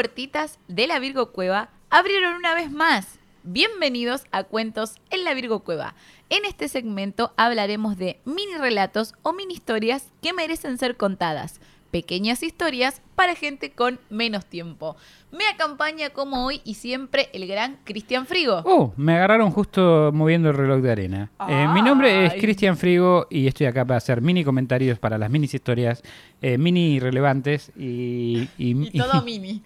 puertitas 0.00 0.58
de 0.66 0.86
la 0.86 0.98
Virgo 0.98 1.30
Cueva 1.30 1.68
abrieron 1.90 2.34
una 2.34 2.54
vez 2.54 2.70
más. 2.70 3.18
Bienvenidos 3.42 4.24
a 4.30 4.44
Cuentos 4.44 4.94
en 5.10 5.24
la 5.24 5.34
Virgo 5.34 5.60
Cueva. 5.60 5.94
En 6.30 6.46
este 6.46 6.68
segmento 6.68 7.34
hablaremos 7.36 7.98
de 7.98 8.18
mini 8.24 8.54
relatos 8.54 9.12
o 9.20 9.34
mini 9.34 9.52
historias 9.52 10.06
que 10.22 10.32
merecen 10.32 10.78
ser 10.78 10.96
contadas. 10.96 11.60
Pequeñas 11.90 12.42
historias 12.44 13.02
para 13.16 13.34
gente 13.34 13.72
con 13.72 13.98
menos 14.10 14.46
tiempo. 14.46 14.96
Me 15.32 15.44
acompaña 15.48 16.10
como 16.10 16.46
hoy 16.46 16.60
y 16.64 16.74
siempre 16.74 17.28
el 17.32 17.48
gran 17.48 17.78
Cristian 17.84 18.26
Frigo. 18.26 18.62
Oh, 18.64 18.92
me 18.96 19.14
agarraron 19.14 19.50
justo 19.50 20.10
moviendo 20.12 20.50
el 20.50 20.56
reloj 20.56 20.82
de 20.82 20.92
arena. 20.92 21.30
Eh, 21.48 21.66
mi 21.74 21.82
nombre 21.82 22.26
es. 22.26 22.34
Cristian 22.34 22.76
Frigo 22.76 23.26
y 23.28 23.48
estoy 23.48 23.66
acá 23.66 23.84
para 23.84 23.98
hacer 23.98 24.20
mini 24.20 24.44
comentarios 24.44 24.98
para 25.00 25.18
las 25.18 25.30
mini 25.30 25.48
historias, 25.52 26.02
eh, 26.40 26.58
mini 26.58 27.00
relevantes 27.00 27.72
y, 27.76 28.48
Y 28.56 28.98
todo 28.98 29.22
mini. 29.24 29.62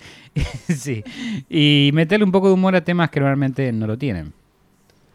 sí, 0.69 1.05
y 1.51 1.91
meterle 1.93 2.25
un 2.25 2.33
poco 2.33 2.49
de 2.49 2.55
humor 2.55 2.75
a 2.75 2.83
temas 2.85 3.11
que 3.11 3.21
normalmente 3.21 3.71
no 3.73 3.87
lo 3.87 3.99
tienen. 3.99 4.33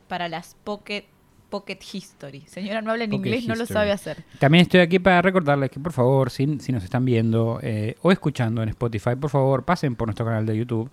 Para 0.07 0.29
las 0.29 0.55
Pocket, 0.63 1.05
pocket 1.49 1.79
History. 1.93 2.41
Señora, 2.47 2.81
no 2.81 2.91
habla 2.91 3.05
en 3.05 3.11
Pocket 3.11 3.27
inglés, 3.27 3.47
no 3.47 3.55
lo 3.55 3.65
sabe 3.65 3.91
hacer. 3.91 4.23
También 4.39 4.63
estoy 4.63 4.79
aquí 4.81 4.99
para 4.99 5.21
recordarles 5.21 5.71
que 5.71 5.79
por 5.79 5.91
favor, 5.91 6.29
si, 6.29 6.59
si 6.59 6.71
nos 6.71 6.83
están 6.83 7.05
viendo 7.05 7.59
eh, 7.61 7.95
o 8.01 8.11
escuchando 8.11 8.63
en 8.63 8.69
Spotify, 8.69 9.15
por 9.19 9.29
favor 9.29 9.63
pasen 9.63 9.95
por 9.95 10.07
nuestro 10.07 10.25
canal 10.25 10.45
de 10.45 10.57
YouTube 10.57 10.89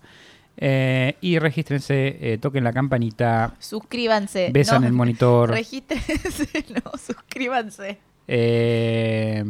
eh, 0.57 1.15
y 1.21 1.37
regístrense, 1.37 2.17
eh, 2.19 2.37
toquen 2.39 2.63
la 2.63 2.73
campanita, 2.73 3.55
Suscríbanse. 3.59 4.49
besan 4.51 4.81
no, 4.81 4.87
el 4.87 4.93
monitor. 4.93 5.51
Regístrense, 5.51 6.65
no, 6.83 6.97
suscríbanse. 6.97 7.99
Eh, 8.29 9.45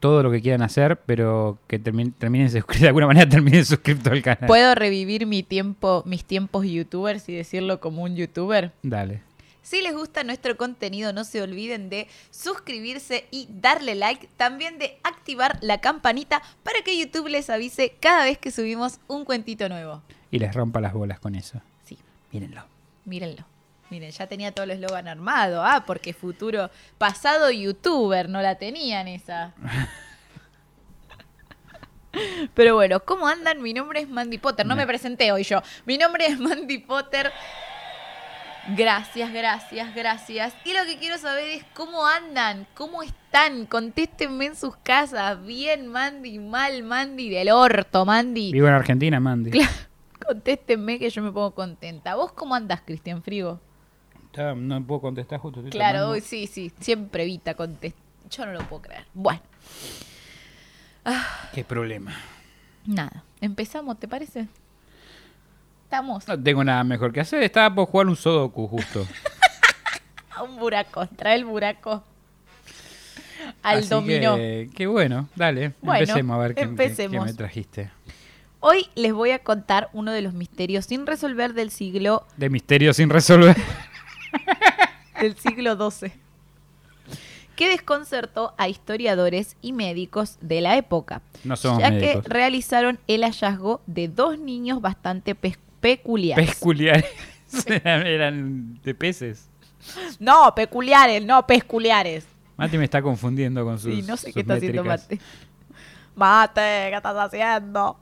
todo 0.00 0.22
lo 0.22 0.30
que 0.30 0.40
quieran 0.40 0.62
hacer, 0.62 1.00
pero 1.04 1.58
que 1.66 1.78
terminen, 1.78 2.12
terminen 2.12 2.50
de 2.50 2.86
alguna 2.86 3.06
manera 3.06 3.28
terminen 3.28 3.64
suscripto 3.64 4.10
al 4.10 4.22
canal. 4.22 4.46
¿Puedo 4.46 4.74
revivir 4.74 5.26
mi 5.26 5.42
tiempo, 5.42 6.02
mis 6.06 6.24
tiempos 6.24 6.64
youtubers 6.64 7.28
y 7.28 7.34
decirlo 7.34 7.80
como 7.80 8.04
un 8.04 8.16
youtuber? 8.16 8.72
Dale. 8.82 9.20
Si 9.62 9.80
les 9.80 9.94
gusta 9.94 10.24
nuestro 10.24 10.56
contenido, 10.56 11.12
no 11.12 11.24
se 11.24 11.40
olviden 11.40 11.88
de 11.88 12.08
suscribirse 12.30 13.26
y 13.30 13.46
darle 13.48 13.94
like. 13.94 14.28
También 14.36 14.78
de 14.78 14.98
activar 15.04 15.58
la 15.62 15.80
campanita 15.80 16.42
para 16.64 16.82
que 16.82 16.98
YouTube 16.98 17.28
les 17.28 17.48
avise 17.48 17.96
cada 18.00 18.24
vez 18.24 18.38
que 18.38 18.50
subimos 18.50 18.98
un 19.06 19.24
cuentito 19.24 19.68
nuevo. 19.68 20.02
Y 20.30 20.40
les 20.40 20.52
rompa 20.54 20.80
las 20.80 20.92
bolas 20.92 21.20
con 21.20 21.36
eso. 21.36 21.60
Sí, 21.84 21.96
Mírenlo. 22.32 22.64
mírenlo. 23.04 23.44
Miren, 23.90 24.10
ya 24.10 24.26
tenía 24.26 24.52
todo 24.52 24.64
el 24.64 24.70
eslogan 24.70 25.06
armado. 25.06 25.62
Ah, 25.62 25.84
porque 25.86 26.14
futuro, 26.14 26.70
pasado 26.96 27.50
youtuber, 27.50 28.26
no 28.28 28.40
la 28.40 28.54
tenían 28.56 29.06
esa. 29.06 29.52
Pero 32.54 32.74
bueno, 32.74 33.00
¿cómo 33.04 33.28
andan? 33.28 33.60
Mi 33.62 33.74
nombre 33.74 34.00
es 34.00 34.08
Mandy 34.08 34.38
Potter. 34.38 34.66
No 34.66 34.74
me 34.76 34.86
presenté 34.86 35.30
hoy 35.30 35.44
yo. 35.44 35.62
Mi 35.86 35.98
nombre 35.98 36.26
es 36.26 36.38
Mandy 36.38 36.78
Potter. 36.78 37.30
Gracias, 38.68 39.32
gracias, 39.32 39.94
gracias. 39.94 40.54
Y 40.64 40.72
lo 40.72 40.84
que 40.84 40.96
quiero 40.98 41.18
saber 41.18 41.48
es 41.48 41.64
cómo 41.74 42.06
andan, 42.06 42.66
cómo 42.74 43.02
están. 43.02 43.66
Contéstenme 43.66 44.46
en 44.46 44.56
sus 44.56 44.76
casas. 44.76 45.44
Bien, 45.44 45.88
Mandy, 45.88 46.38
mal, 46.38 46.82
Mandy, 46.84 47.28
del 47.28 47.50
orto, 47.50 48.04
Mandy. 48.04 48.52
Vivo 48.52 48.68
en 48.68 48.74
Argentina, 48.74 49.18
Mandy. 49.18 49.50
Claro, 49.50 49.72
Contéstenme 50.26 50.98
que 50.98 51.10
yo 51.10 51.22
me 51.22 51.32
pongo 51.32 51.52
contenta. 51.52 52.14
¿Vos 52.14 52.32
cómo 52.32 52.54
andás, 52.54 52.82
Cristian 52.82 53.22
Frigo? 53.22 53.60
No 54.56 54.86
puedo 54.86 55.00
contestar 55.00 55.40
justo. 55.40 55.60
estoy 55.60 55.72
Claro, 55.72 56.12
uy, 56.12 56.20
sí, 56.20 56.46
sí. 56.46 56.72
Siempre 56.80 57.24
evita 57.24 57.54
contestar. 57.54 58.00
Yo 58.30 58.46
no 58.46 58.52
lo 58.52 58.60
puedo 58.60 58.82
creer. 58.82 59.04
Bueno, 59.12 59.42
Qué 61.52 61.64
problema. 61.64 62.14
nada. 62.86 63.24
Empezamos, 63.40 63.98
¿te 63.98 64.06
parece? 64.06 64.46
Estamos 65.92 66.26
No 66.26 66.42
tengo 66.42 66.64
nada 66.64 66.82
mejor 66.84 67.12
que 67.12 67.20
hacer. 67.20 67.42
Estaba 67.42 67.74
por 67.74 67.86
jugar 67.86 68.06
un 68.06 68.16
Sudoku 68.16 68.66
justo. 68.66 69.06
a 70.34 70.42
un 70.42 70.56
buraco. 70.56 71.06
Trae 71.06 71.34
el 71.36 71.44
buraco 71.44 72.02
al 73.62 73.80
Así 73.80 73.88
dominó. 73.90 74.36
Que, 74.36 74.70
que 74.74 74.86
bueno, 74.86 75.28
dale. 75.36 75.74
Bueno, 75.82 76.00
empecemos 76.00 76.34
a 76.34 76.38
ver 76.38 76.54
qué, 76.54 76.54
qué- 76.54 76.60
qué 76.62 76.70
empecemos. 76.70 77.26
me 77.26 77.34
trajiste. 77.34 77.90
Hoy 78.60 78.88
les 78.94 79.12
voy 79.12 79.32
a 79.32 79.40
contar 79.40 79.90
uno 79.92 80.12
de 80.12 80.22
los 80.22 80.32
misterios 80.32 80.86
sin 80.86 81.06
resolver 81.06 81.52
del 81.52 81.70
siglo 81.70 82.24
De 82.38 82.48
misterio 82.48 82.94
sin 82.94 83.10
resolver. 83.10 83.54
del 85.20 85.36
siglo 85.36 85.76
XII, 85.90 86.10
que 87.54 87.68
desconcertó 87.68 88.54
a 88.56 88.66
historiadores 88.70 89.56
y 89.60 89.74
médicos 89.74 90.38
de 90.40 90.62
la 90.62 90.78
época, 90.78 91.20
No 91.44 91.54
somos 91.56 91.80
ya 91.82 91.90
médicos. 91.90 92.22
que 92.22 92.28
realizaron 92.30 92.98
el 93.08 93.24
hallazgo 93.24 93.82
de 93.86 94.08
dos 94.08 94.38
niños 94.38 94.80
bastante 94.80 95.34
peculiares. 95.82 96.54
Peculiares. 96.54 97.04
eran, 97.66 98.06
eran 98.06 98.80
de 98.82 98.94
peces. 98.94 99.48
no, 100.18 100.54
peculiares, 100.54 101.22
no 101.22 101.46
peculiares. 101.46 102.24
Mati 102.56 102.78
me 102.78 102.84
está 102.84 103.02
confundiendo 103.02 103.64
con 103.64 103.78
sus. 103.78 103.94
Sí, 103.94 104.02
no 104.02 104.16
sé 104.16 104.32
qué 104.32 104.40
está 104.40 104.54
haciendo. 104.54 104.84
Mate. 104.84 105.18
Mate, 106.14 106.60
¿qué 106.90 106.94
estás 106.96 107.16
haciendo? 107.16 107.98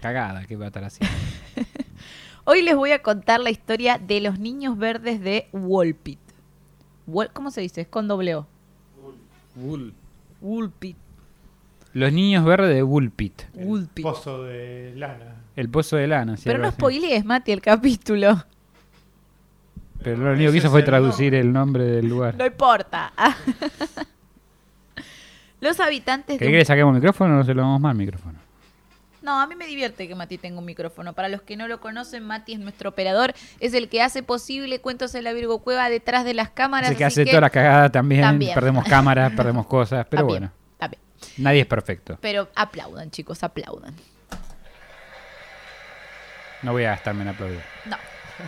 Cagada, 0.00 0.44
¿qué 0.46 0.56
va 0.56 0.64
a 0.64 0.68
estar 0.68 0.84
haciendo? 0.84 1.14
Hoy 2.44 2.62
les 2.62 2.76
voy 2.76 2.92
a 2.92 3.02
contar 3.02 3.40
la 3.40 3.50
historia 3.50 3.98
de 3.98 4.20
los 4.20 4.38
niños 4.38 4.76
verdes 4.76 5.20
de 5.20 5.48
Woolpit. 5.52 6.18
Wol- 7.06 7.30
¿Cómo 7.32 7.50
se 7.50 7.62
dice? 7.62 7.80
Es 7.82 7.88
con 7.88 8.06
doble 8.06 8.34
O. 8.36 8.46
Woolpit. 10.40 10.96
Los 11.94 12.12
niños 12.12 12.44
verdes 12.44 12.74
de 12.74 12.82
Woolpit. 12.82 13.42
El 13.56 13.66
Woolpit. 13.66 14.02
pozo 14.04 14.44
de 14.44 14.92
lana. 14.96 15.36
El 15.56 15.68
pozo 15.68 15.96
de 15.96 16.06
lana. 16.08 16.36
sí, 16.36 16.42
Pero 16.44 16.58
no 16.58 16.70
spoilees, 16.70 17.24
Mati, 17.24 17.52
el 17.52 17.60
capítulo. 17.62 18.44
Pero 20.02 20.18
lo 20.18 20.32
único 20.32 20.50
que 20.52 20.58
hizo 20.58 20.70
fue 20.70 20.80
es 20.80 20.84
el 20.84 20.90
traducir 20.90 21.32
nombre. 21.32 21.40
el 21.40 21.52
nombre 21.52 21.84
del 21.84 22.08
lugar. 22.08 22.34
No 22.36 22.44
importa. 22.44 23.12
Los 25.60 25.80
habitantes 25.80 26.38
de... 26.38 26.38
¿Querés 26.38 26.48
un- 26.48 26.52
que 26.52 26.58
le 26.58 26.64
saquemos 26.64 26.90
el 26.90 26.94
micrófono 27.00 27.34
o 27.34 27.36
no 27.38 27.44
se 27.44 27.54
lo 27.54 27.62
damos 27.62 27.80
mal 27.80 27.92
el 27.92 27.98
micrófono? 27.98 28.38
No, 29.22 29.40
a 29.40 29.46
mí 29.46 29.54
me 29.54 29.66
divierte 29.66 30.06
que 30.06 30.14
Mati 30.14 30.36
tenga 30.36 30.58
un 30.58 30.66
micrófono. 30.66 31.14
Para 31.14 31.30
los 31.30 31.40
que 31.40 31.56
no 31.56 31.66
lo 31.66 31.80
conocen, 31.80 32.22
Mati 32.24 32.52
es 32.52 32.58
nuestro 32.60 32.90
operador. 32.90 33.32
Es 33.60 33.72
el 33.72 33.88
que 33.88 34.02
hace 34.02 34.22
posible 34.22 34.82
Cuentos 34.82 35.14
en 35.14 35.24
la 35.24 35.32
Virgo 35.32 35.60
Cueva 35.60 35.88
detrás 35.88 36.26
de 36.26 36.34
las 36.34 36.50
cámaras. 36.50 36.90
Así 36.90 36.98
que 36.98 37.04
así 37.06 37.22
hace 37.22 37.30
toda 37.30 37.40
la 37.40 37.48
cagada 37.50 37.88
también. 37.90 38.20
También. 38.20 38.52
Perdemos 38.54 38.84
cámaras, 38.84 39.32
perdemos 39.36 39.66
cosas. 39.66 40.06
Pero 40.10 40.26
bien, 40.26 40.40
bueno. 40.40 40.52
Nadie 41.38 41.60
es 41.60 41.66
perfecto. 41.66 42.18
Pero 42.20 42.48
aplaudan, 42.54 43.10
chicos, 43.10 43.42
aplaudan. 43.42 43.94
No 46.62 46.72
voy 46.72 46.84
a 46.84 46.90
gastarme 46.90 47.22
en 47.22 47.28
aplaudir. 47.28 47.60
No. 47.84 47.96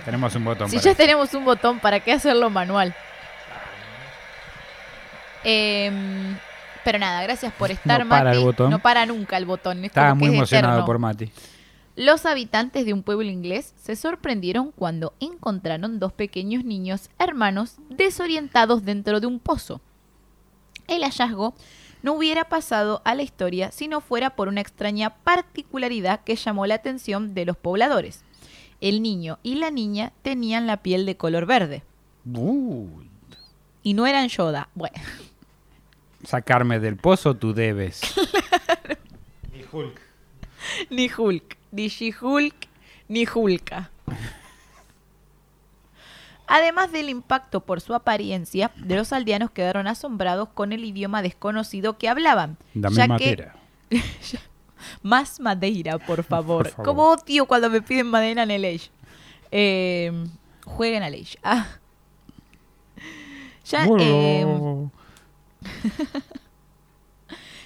Tenemos 0.04 0.34
un 0.34 0.44
botón. 0.44 0.68
Si 0.70 0.76
para 0.76 0.84
ya 0.84 0.90
eso. 0.92 0.96
tenemos 0.96 1.34
un 1.34 1.44
botón, 1.44 1.78
¿para 1.80 2.00
qué 2.00 2.12
hacerlo 2.12 2.50
manual? 2.50 2.94
Em, 5.44 6.36
pero 6.84 6.98
nada, 6.98 7.22
gracias 7.22 7.52
por 7.52 7.70
estar, 7.70 8.02
No 8.04 8.08
para 8.08 8.24
Mati. 8.24 8.38
el 8.38 8.44
botón. 8.44 8.70
No 8.70 8.78
para 8.80 9.06
nunca 9.06 9.36
el 9.36 9.44
botón. 9.46 9.78
es 9.78 9.84
Estaba 9.86 10.14
muy 10.14 10.28
es 10.28 10.34
emocionado 10.34 10.74
eterno. 10.74 10.86
por 10.86 10.98
Mati. 10.98 11.30
Los 11.94 12.26
habitantes 12.26 12.84
de 12.84 12.92
un 12.92 13.02
pueblo 13.02 13.24
inglés 13.24 13.72
se 13.80 13.96
sorprendieron 13.96 14.70
cuando 14.72 15.14
encontraron 15.20 15.98
dos 15.98 16.12
pequeños 16.12 16.64
niños 16.64 17.08
hermanos 17.18 17.76
desorientados 17.88 18.84
dentro 18.84 19.20
de 19.20 19.26
un 19.26 19.40
pozo. 19.40 19.80
El 20.88 21.02
hallazgo 21.04 21.54
no 22.02 22.14
hubiera 22.14 22.44
pasado 22.48 23.02
a 23.04 23.14
la 23.14 23.22
historia 23.22 23.72
si 23.72 23.88
no 23.88 24.00
fuera 24.00 24.30
por 24.36 24.48
una 24.48 24.60
extraña 24.60 25.10
particularidad 25.24 26.22
que 26.24 26.36
llamó 26.36 26.66
la 26.66 26.76
atención 26.76 27.34
de 27.34 27.44
los 27.44 27.56
pobladores. 27.56 28.24
El 28.80 29.02
niño 29.02 29.38
y 29.42 29.56
la 29.56 29.70
niña 29.70 30.12
tenían 30.22 30.66
la 30.66 30.78
piel 30.78 31.06
de 31.06 31.16
color 31.16 31.46
verde 31.46 31.82
y 33.82 33.94
no 33.94 34.06
eran 34.06 34.28
Yoda. 34.28 34.68
Bueno, 34.74 34.96
sacarme 36.24 36.80
del 36.80 36.96
pozo 36.96 37.36
tú 37.36 37.54
debes. 37.54 38.00
Y 39.54 39.64
Hulk. 39.70 40.00
ni 40.90 41.08
Hulk, 41.16 41.56
ni 41.70 41.88
She-Hulk, 41.88 42.68
ni 43.08 43.26
Hulka. 43.26 43.90
Además 46.46 46.92
del 46.92 47.08
impacto 47.08 47.60
por 47.60 47.80
su 47.80 47.94
apariencia, 47.94 48.70
de 48.76 48.96
los 48.96 49.12
aldeanos 49.12 49.50
quedaron 49.50 49.86
asombrados 49.88 50.48
con 50.50 50.72
el 50.72 50.84
idioma 50.84 51.22
desconocido 51.22 51.98
que 51.98 52.08
hablaban. 52.08 52.56
Dame 52.74 52.96
ya 52.96 53.02
que- 53.04 53.08
madera. 53.08 53.56
Más 55.02 55.40
madeira, 55.40 55.98
por 55.98 56.22
favor. 56.22 56.64
Por 56.64 56.72
favor. 56.72 56.84
Como 56.86 57.10
odio 57.10 57.46
cuando 57.46 57.70
me 57.70 57.82
piden 57.82 58.06
madera 58.08 58.42
en 58.44 58.50
el 58.50 58.64
Age. 58.64 58.90
Eh, 59.50 60.12
jueguen 60.64 61.02
al 61.02 61.14
Age. 61.14 61.38
Ah. 61.42 61.66
Ya, 63.64 63.84
eh, 63.84 64.44
Bueno. 64.44 64.92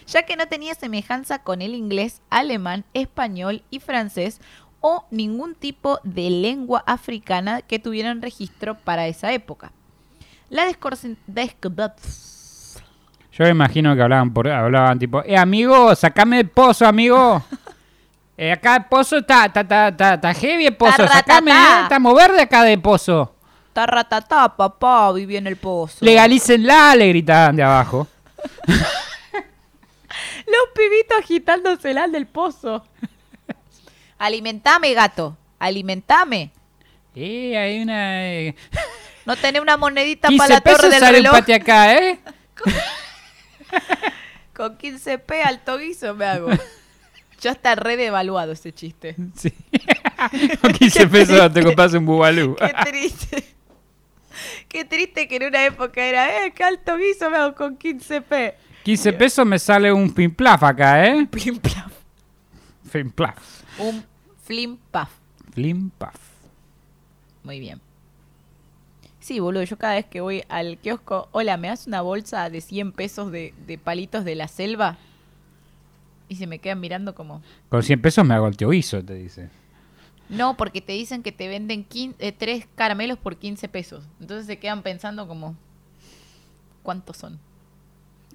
ya 0.06 0.22
que 0.24 0.36
no 0.36 0.46
tenía 0.48 0.74
semejanza 0.74 1.42
con 1.42 1.62
el 1.62 1.74
inglés, 1.74 2.22
alemán, 2.30 2.84
español 2.94 3.62
y 3.70 3.80
francés 3.80 4.40
o 4.80 5.04
ningún 5.10 5.54
tipo 5.54 6.00
de 6.04 6.30
lengua 6.30 6.82
africana 6.86 7.60
que 7.62 7.78
tuvieran 7.78 8.20
registro 8.22 8.76
para 8.76 9.06
esa 9.06 9.32
época. 9.32 9.72
La 10.48 10.68
Yo 10.68 10.76
me 13.44 13.50
imagino 13.50 13.94
que 13.94 14.02
hablaban 14.02 14.32
por 14.32 14.48
hablaban 14.48 14.98
tipo, 14.98 15.22
eh 15.24 15.36
amigo, 15.36 15.94
sacame 15.94 16.38
del 16.38 16.48
pozo, 16.48 16.86
amigo. 16.86 17.44
Eh, 18.42 18.52
acá 18.52 18.76
el 18.76 18.86
pozo 18.86 19.18
está, 19.18 19.44
está, 19.44 19.60
está, 19.60 19.88
está, 19.88 20.14
está 20.14 20.32
heavy 20.32 20.64
el 20.64 20.74
pozo. 20.74 21.06
Sacame, 21.06 21.50
eh, 21.50 21.82
estamos 21.82 22.14
verde 22.14 22.40
acá 22.40 22.62
de 22.62 22.78
pozo. 22.78 23.34
Tarratatá, 23.74 24.56
papá, 24.56 25.12
viví 25.12 25.36
en 25.36 25.46
el 25.46 25.56
pozo. 25.56 26.02
Legalícenla, 26.02 26.96
le 26.96 27.08
gritaban 27.08 27.56
de 27.56 27.62
abajo. 27.62 28.08
Los 28.66 28.78
pibitos 30.74 31.18
agitándosela 31.18 32.08
del 32.08 32.26
pozo. 32.26 32.82
Alimentame, 34.20 34.92
gato. 34.92 35.36
Alimentame. 35.58 36.52
Eh, 37.14 37.56
hay 37.56 37.80
una... 37.80 38.28
Eh, 38.30 38.54
No 39.24 39.34
tenés 39.34 39.62
una 39.62 39.78
monedita 39.78 40.28
15 40.28 40.38
para 40.38 40.54
la 40.54 40.60
torre 40.60 40.90
del 40.90 41.00
sale 41.00 41.18
un 41.18 41.24
reloj. 41.24 41.32
pati 41.32 41.52
acá, 41.52 41.94
¿eh? 41.94 42.20
Con 44.54 44.76
15p 44.76 45.42
alto 45.44 45.78
guiso 45.78 46.14
me 46.14 46.26
hago. 46.26 46.50
Ya 47.40 47.52
está 47.52 47.74
re 47.74 47.96
devaluado 47.96 48.52
ese 48.52 48.70
chiste. 48.74 49.16
Sí. 49.34 49.50
Con 50.60 50.74
15 50.74 51.06
pesos 51.06 51.52
te 51.54 51.64
compras 51.64 51.94
un 51.94 52.04
bubalú. 52.04 52.54
Qué 52.56 52.74
triste. 52.84 53.44
Qué 54.68 54.84
triste 54.84 55.26
que 55.26 55.36
en 55.36 55.44
una 55.44 55.64
época 55.64 56.04
era, 56.04 56.44
eh, 56.44 56.52
qué 56.52 56.62
alto 56.64 56.98
guiso 56.98 57.30
me 57.30 57.38
hago 57.38 57.54
con 57.54 57.78
15p. 57.78 58.52
15 58.82 59.12
pesos 59.14 59.46
me 59.46 59.58
sale 59.58 59.90
un 59.90 60.12
pimplaf 60.12 60.62
acá, 60.62 61.06
¿eh? 61.06 61.26
Plim 61.30 61.58
plaf. 61.58 61.92
Pimplaf. 62.92 63.38
Un 63.78 64.04
flim 64.50 64.78
paf. 64.90 65.12
Flimpaf. 65.52 66.16
Muy 67.44 67.60
bien. 67.60 67.80
Sí, 69.20 69.38
boludo, 69.38 69.62
yo 69.62 69.78
cada 69.78 69.94
vez 69.94 70.06
que 70.06 70.20
voy 70.20 70.42
al 70.48 70.76
kiosco, 70.78 71.28
hola, 71.30 71.56
¿me 71.56 71.68
das 71.68 71.86
una 71.86 72.00
bolsa 72.00 72.50
de 72.50 72.60
100 72.60 72.90
pesos 72.90 73.30
de, 73.30 73.54
de 73.68 73.78
palitos 73.78 74.24
de 74.24 74.34
la 74.34 74.48
selva? 74.48 74.96
Y 76.28 76.34
se 76.34 76.48
me 76.48 76.58
quedan 76.58 76.80
mirando 76.80 77.14
como... 77.14 77.42
Con 77.68 77.84
100 77.84 78.02
pesos 78.02 78.24
me 78.26 78.34
hago 78.34 78.48
el 78.48 78.56
tío 78.56 78.70
guiso, 78.70 79.04
te 79.04 79.14
dice. 79.14 79.50
No, 80.28 80.56
porque 80.56 80.80
te 80.80 80.94
dicen 80.94 81.22
que 81.22 81.30
te 81.30 81.46
venden 81.46 81.88
quin- 81.88 82.16
eh, 82.18 82.32
tres 82.32 82.66
caramelos 82.74 83.18
por 83.18 83.36
15 83.36 83.68
pesos. 83.68 84.02
Entonces 84.20 84.46
se 84.46 84.58
quedan 84.58 84.82
pensando 84.82 85.28
como... 85.28 85.54
¿Cuántos 86.82 87.18
son? 87.18 87.38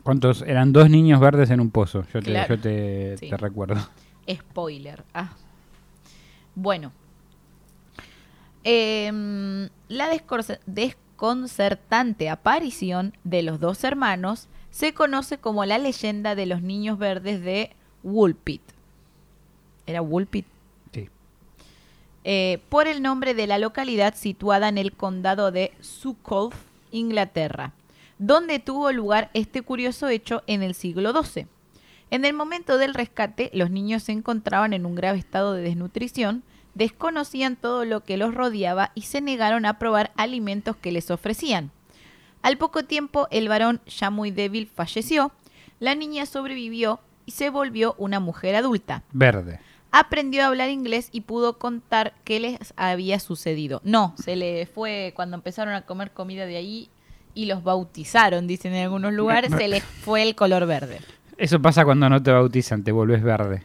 ¿Cuántos? 0.04 0.44
Eran 0.44 0.72
dos 0.72 0.90
niños 0.90 1.20
verdes 1.20 1.50
en 1.50 1.60
un 1.60 1.72
pozo. 1.72 2.04
Yo 2.14 2.22
te, 2.22 2.32
Claro. 2.32 2.56
yo 2.56 2.62
te, 2.62 3.18
Sí. 3.18 3.30
te 3.30 3.36
recuerdo. 3.36 3.86
Spoiler. 4.32 5.04
Ah. 5.14 5.34
Bueno. 6.56 6.92
Em, 8.64 9.70
la 9.90 10.10
desconcertante 10.66 12.30
aparición 12.30 13.14
de 13.24 13.44
los 13.44 13.60
dos 13.60 13.84
hermanos 13.84 14.48
se 14.72 14.94
conoce 14.94 15.38
como 15.38 15.66
la 15.66 15.78
leyenda 15.78 16.34
de 16.36 16.48
los 16.48 16.62
niños 16.62 16.98
verdes 16.98 17.42
de 17.42 17.72
Woolpit. 18.04 18.62
¿Era 19.86 20.02
Woolpit? 20.02 20.48
Sí. 20.94 21.10
Eh, 22.24 22.60
por 22.70 22.88
el 22.88 23.04
nombre 23.04 23.36
de 23.36 23.46
la 23.46 23.60
localidad 23.60 24.16
situada 24.16 24.68
en 24.68 24.80
el 24.80 24.94
condado 24.94 25.52
de 25.52 25.72
Suffolk, 25.82 26.56
Inglaterra, 26.92 27.74
donde 28.18 28.60
tuvo 28.60 28.92
lugar 28.92 29.30
este 29.34 29.62
curioso 29.62 30.08
hecho 30.08 30.42
en 30.48 30.64
el 30.64 30.74
siglo 30.74 31.14
XII. 31.14 31.48
En 32.16 32.24
el 32.24 32.32
momento 32.32 32.78
del 32.78 32.94
rescate, 32.94 33.52
los 33.54 33.72
niños 33.72 34.04
se 34.04 34.14
encontraban 34.14 34.72
en 34.72 34.86
un 34.86 34.96
grave 34.96 35.18
estado 35.18 35.52
de 35.52 35.64
desnutrición, 35.64 36.44
desconocían 36.74 37.58
todo 37.58 37.84
lo 37.84 38.06
que 38.06 38.16
los 38.16 38.34
rodeaba 38.34 38.94
y 38.96 39.02
se 39.02 39.20
negaron 39.20 39.66
a 39.66 39.80
probar 39.80 40.14
alimentos 40.16 40.78
que 40.78 40.94
les 40.94 41.12
ofrecían. 41.12 41.72
Al 42.42 42.58
poco 42.58 42.86
tiempo, 42.86 43.28
el 43.32 43.50
varón, 43.50 43.82
ya 43.86 44.12
muy 44.12 44.32
débil, 44.32 44.72
falleció, 44.74 45.34
la 45.82 45.94
niña 45.94 46.26
sobrevivió 46.26 47.02
y 47.26 47.32
se 47.32 47.50
volvió 47.50 47.96
una 47.98 48.22
mujer 48.22 48.56
adulta 48.56 49.04
Verde. 49.12 49.60
aprendió 49.92 50.44
a 50.44 50.48
hablar 50.48 50.70
inglés 50.70 51.10
y 51.12 51.20
pudo 51.20 51.60
contar 51.60 52.14
qué 52.24 52.40
les 52.40 52.74
había 52.78 53.20
sucedido. 53.20 53.82
No, 53.84 54.16
se 54.18 54.38
le 54.38 54.68
fue 54.68 55.12
cuando 55.18 55.36
empezaron 55.36 55.74
a 55.74 55.82
comer 55.82 56.12
comida 56.12 56.46
de 56.46 56.56
ahí 56.56 56.90
y 57.34 57.48
los 57.48 57.62
bautizaron, 57.62 58.48
dicen 58.48 58.74
en 58.74 58.84
algunos 58.84 59.12
lugares, 59.12 59.52
se 59.58 59.68
les 59.68 59.84
fue 59.84 60.24
el 60.24 60.34
color 60.34 60.66
verde. 60.66 61.02
Eso 61.38 61.62
pasa 61.62 61.84
cuando 61.84 62.10
no 62.10 62.24
te 62.24 62.32
bautizan, 62.32 62.84
te 62.84 62.92
volvés 62.92 63.22
verde. 63.22 63.64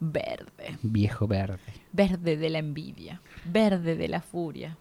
Verde. 0.00 0.78
Viejo 0.82 1.26
verde. 1.28 1.60
Verde 1.92 2.36
de 2.36 2.50
la 2.50 2.58
envidia. 2.58 3.20
Verde 3.44 3.94
de 3.94 4.08
la 4.08 4.20
furia. 4.20 4.76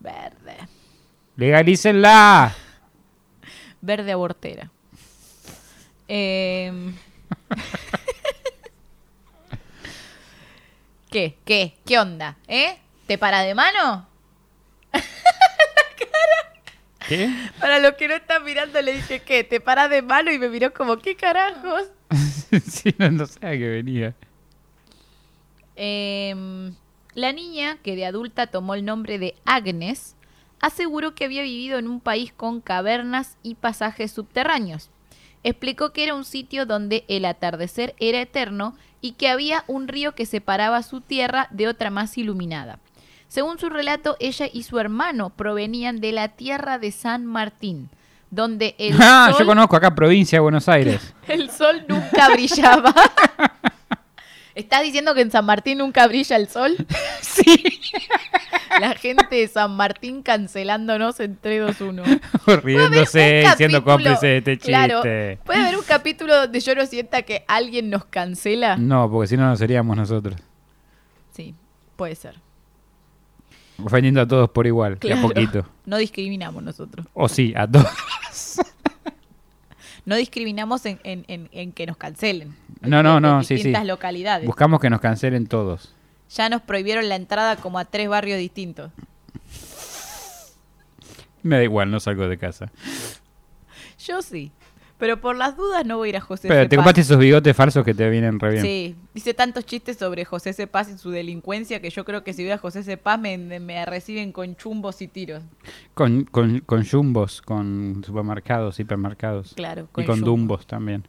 Verde. 0.00 0.56
¡Legalícenla! 1.36 2.54
Verde 3.80 4.12
abortera. 4.12 4.70
Em. 6.08 6.94
¿Qué? 11.10 11.38
¿Qué? 11.44 11.78
¿Qué 11.86 11.98
onda? 11.98 12.36
¿Eh? 12.48 12.78
¿Te 13.06 13.18
para 13.18 13.42
de 13.42 13.54
mano? 13.54 14.08
¿Qué? 17.08 17.30
Para 17.60 17.78
los 17.78 17.94
que 17.94 18.08
no 18.08 18.14
están 18.14 18.44
mirando 18.44 18.80
le 18.80 18.94
dije, 18.94 19.20
¿qué? 19.20 19.44
¿Te 19.44 19.60
para 19.60 19.88
de 19.88 20.02
mano? 20.02 20.32
Y 20.32 20.38
me 20.38 20.48
miró 20.48 20.72
como, 20.72 20.98
¿qué 20.98 21.16
carajos? 21.16 21.90
sí, 22.68 22.94
no, 22.98 23.10
no 23.10 23.26
sé 23.26 23.38
a 23.46 23.50
qué 23.50 23.68
venía. 23.68 24.14
Em, 25.76 26.74
la 27.14 27.32
niña, 27.32 27.78
que 27.82 27.96
de 27.96 28.06
adulta 28.06 28.46
tomó 28.46 28.74
el 28.74 28.84
nombre 28.84 29.18
de 29.18 29.34
Agnes, 29.44 30.16
aseguró 30.60 31.14
que 31.14 31.24
había 31.24 31.42
vivido 31.42 31.78
en 31.78 31.88
un 31.88 32.00
país 32.00 32.32
con 32.32 32.60
cavernas 32.60 33.36
y 33.42 33.56
pasajes 33.56 34.12
subterráneos. 34.12 34.90
Explicó 35.42 35.92
que 35.92 36.04
era 36.04 36.14
un 36.14 36.24
sitio 36.24 36.64
donde 36.64 37.04
el 37.08 37.26
atardecer 37.26 37.94
era 37.98 38.20
eterno 38.20 38.76
y 39.02 39.12
que 39.12 39.28
había 39.28 39.64
un 39.66 39.88
río 39.88 40.14
que 40.14 40.24
separaba 40.24 40.82
su 40.82 41.02
tierra 41.02 41.48
de 41.50 41.68
otra 41.68 41.90
más 41.90 42.16
iluminada. 42.16 42.78
Según 43.34 43.58
su 43.58 43.68
relato, 43.68 44.16
ella 44.20 44.46
y 44.52 44.62
su 44.62 44.78
hermano 44.78 45.30
provenían 45.30 46.00
de 46.00 46.12
la 46.12 46.28
tierra 46.28 46.78
de 46.78 46.92
San 46.92 47.26
Martín, 47.26 47.90
donde 48.30 48.76
el 48.78 48.94
ah, 49.00 49.30
sol 49.32 49.40
yo 49.40 49.46
conozco 49.46 49.74
acá 49.74 49.92
provincia 49.92 50.36
de 50.36 50.40
Buenos 50.40 50.68
Aires. 50.68 51.12
el 51.26 51.50
sol 51.50 51.84
nunca 51.88 52.28
brillaba. 52.32 52.94
¿Estás 54.54 54.84
diciendo 54.84 55.16
que 55.16 55.22
en 55.22 55.32
San 55.32 55.44
Martín 55.46 55.78
nunca 55.78 56.06
brilla 56.06 56.36
el 56.36 56.48
sol? 56.48 56.76
sí. 57.22 57.80
La 58.80 58.94
gente 58.94 59.34
de 59.34 59.48
San 59.48 59.74
Martín 59.74 60.22
cancelándonos 60.22 61.18
en 61.18 61.36
3, 61.36 61.76
2, 61.76 61.80
1. 61.80 62.02
Riéndose 62.62 63.42
y 63.42 63.56
siendo 63.56 63.82
cómplice 63.82 64.26
de 64.28 64.36
este 64.38 64.52
chiste. 64.58 64.70
Claro, 64.70 65.00
¿puede 65.44 65.60
haber 65.60 65.76
un 65.76 65.84
capítulo 65.84 66.36
donde 66.36 66.60
yo 66.60 66.72
no 66.76 66.86
sienta 66.86 67.22
que 67.22 67.44
alguien 67.48 67.90
nos 67.90 68.04
cancela? 68.04 68.76
No, 68.76 69.10
porque 69.10 69.26
si 69.26 69.36
no, 69.36 69.48
no 69.48 69.56
seríamos 69.56 69.96
nosotros. 69.96 70.36
Sí, 71.32 71.52
puede 71.96 72.14
ser. 72.14 72.43
Ofendiendo 73.82 74.20
a 74.20 74.26
todos 74.28 74.50
por 74.50 74.66
igual, 74.66 74.98
de 74.98 75.12
a 75.12 75.16
Claro. 75.16 75.28
poquito. 75.28 75.66
No 75.86 75.96
discriminamos 75.98 76.62
nosotros. 76.62 77.06
O 77.14 77.28
sí, 77.28 77.52
a 77.56 77.66
todos. 77.70 77.86
No 80.06 80.16
discriminamos 80.16 80.84
en, 80.84 81.00
en- 81.02 81.24
en- 81.28 81.48
en 81.52 81.72
que 81.72 81.86
nos 81.86 81.96
cancelen. 81.96 82.54
No, 82.82 83.02
no, 83.02 83.20
no, 83.20 83.40
sí, 83.42 83.48
sí. 83.48 83.54
distintas 83.54 83.86
localidades. 83.86 84.46
Buscamos 84.46 84.78
que 84.78 84.90
nos 84.90 85.00
cancelen 85.00 85.46
todos. 85.46 85.94
Ya 86.34 86.50
nos 86.50 86.60
prohibieron 86.60 87.08
la 87.08 87.16
entrada 87.16 87.56
como 87.56 87.78
a 87.78 87.86
tres 87.86 88.06
barrios 88.10 88.38
distintos. 88.38 88.90
Me 91.42 91.56
da 91.56 91.62
igual, 91.64 91.90
no 91.90 92.00
salgo 92.00 92.28
de 92.28 92.36
casa. 92.36 92.70
Yo 94.06 94.20
sí. 94.20 94.52
Pero 94.98 95.20
por 95.20 95.34
las 95.34 95.56
dudas 95.56 95.84
no 95.84 95.96
voy 95.98 96.08
a 96.08 96.10
ir 96.10 96.16
a 96.16 96.20
José 96.20 96.46
Pero 96.46 96.62
te 96.62 96.68
Cepaz. 96.68 96.76
compraste 96.76 97.00
esos 97.00 97.18
bigotes 97.18 97.56
falsos 97.56 97.84
que 97.84 97.94
te 97.94 98.08
vienen 98.08 98.38
re 98.38 98.52
bien. 98.52 98.62
Sí, 98.62 98.96
dice 99.12 99.34
tantos 99.34 99.66
chistes 99.66 99.96
sobre 99.96 100.24
José 100.24 100.52
Cepaz 100.52 100.88
y 100.88 100.96
su 100.98 101.10
delincuencia 101.10 101.80
que 101.80 101.90
yo 101.90 102.04
creo 102.04 102.22
que 102.22 102.32
si 102.32 102.42
voy 102.44 102.52
a 102.52 102.58
José 102.58 102.84
Cepaz 102.84 103.18
me, 103.18 103.36
me 103.36 103.84
reciben 103.86 104.30
con 104.30 104.54
chumbos 104.56 105.02
y 105.02 105.08
tiros. 105.08 105.42
Con, 105.94 106.24
con, 106.24 106.60
con 106.60 106.86
jumbos, 106.86 107.42
con 107.42 108.02
supermercados, 108.06 108.78
hipermercados. 108.78 109.54
Claro, 109.54 109.82
y 109.82 109.86
con 109.92 110.04
con 110.04 110.14
jumbo. 110.16 110.26
dumbos 110.30 110.66
también. 110.66 111.04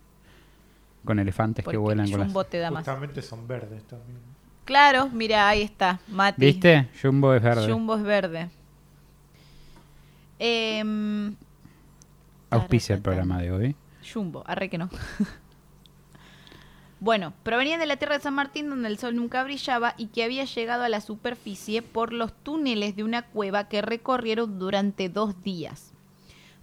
Con 1.05 1.19
elefantes 1.19 1.63
Porque 1.63 1.75
que 1.75 1.77
vuelan 1.77 2.07
el 2.07 2.11
con 2.11 2.33
las... 2.33 2.49
te 2.49 2.57
da 2.57 2.71
más. 2.71 2.79
Justamente 2.85 3.21
son 3.21 3.47
verdes 3.47 3.83
también. 3.83 4.17
Claro, 4.65 5.09
mira, 5.13 5.47
ahí 5.47 5.61
está, 5.61 5.99
Mati. 6.07 6.43
¿Viste? 6.43 6.87
Jumbo 6.99 7.35
es 7.35 7.43
verde. 7.43 7.71
Jumbo 7.71 7.95
es 7.95 8.01
verde. 8.03 8.49
Em, 10.39 11.35
Auspicia 12.55 12.95
el 12.95 13.01
programa 13.01 13.41
de 13.41 13.51
hoy. 13.51 13.75
Jumbo, 14.13 14.43
arre 14.45 14.69
que 14.69 14.77
no. 14.77 14.89
bueno, 16.99 17.33
provenían 17.43 17.79
de 17.79 17.85
la 17.85 17.97
tierra 17.97 18.17
de 18.17 18.23
San 18.23 18.33
Martín 18.33 18.69
donde 18.69 18.87
el 18.87 18.97
sol 18.97 19.15
nunca 19.15 19.43
brillaba 19.43 19.93
y 19.97 20.07
que 20.07 20.23
había 20.23 20.45
llegado 20.45 20.83
a 20.83 20.89
la 20.89 21.01
superficie 21.01 21.81
por 21.81 22.13
los 22.13 22.33
túneles 22.33 22.95
de 22.95 23.03
una 23.03 23.23
cueva 23.23 23.67
que 23.67 23.81
recorrieron 23.81 24.59
durante 24.59 25.09
dos 25.09 25.41
días. 25.43 25.93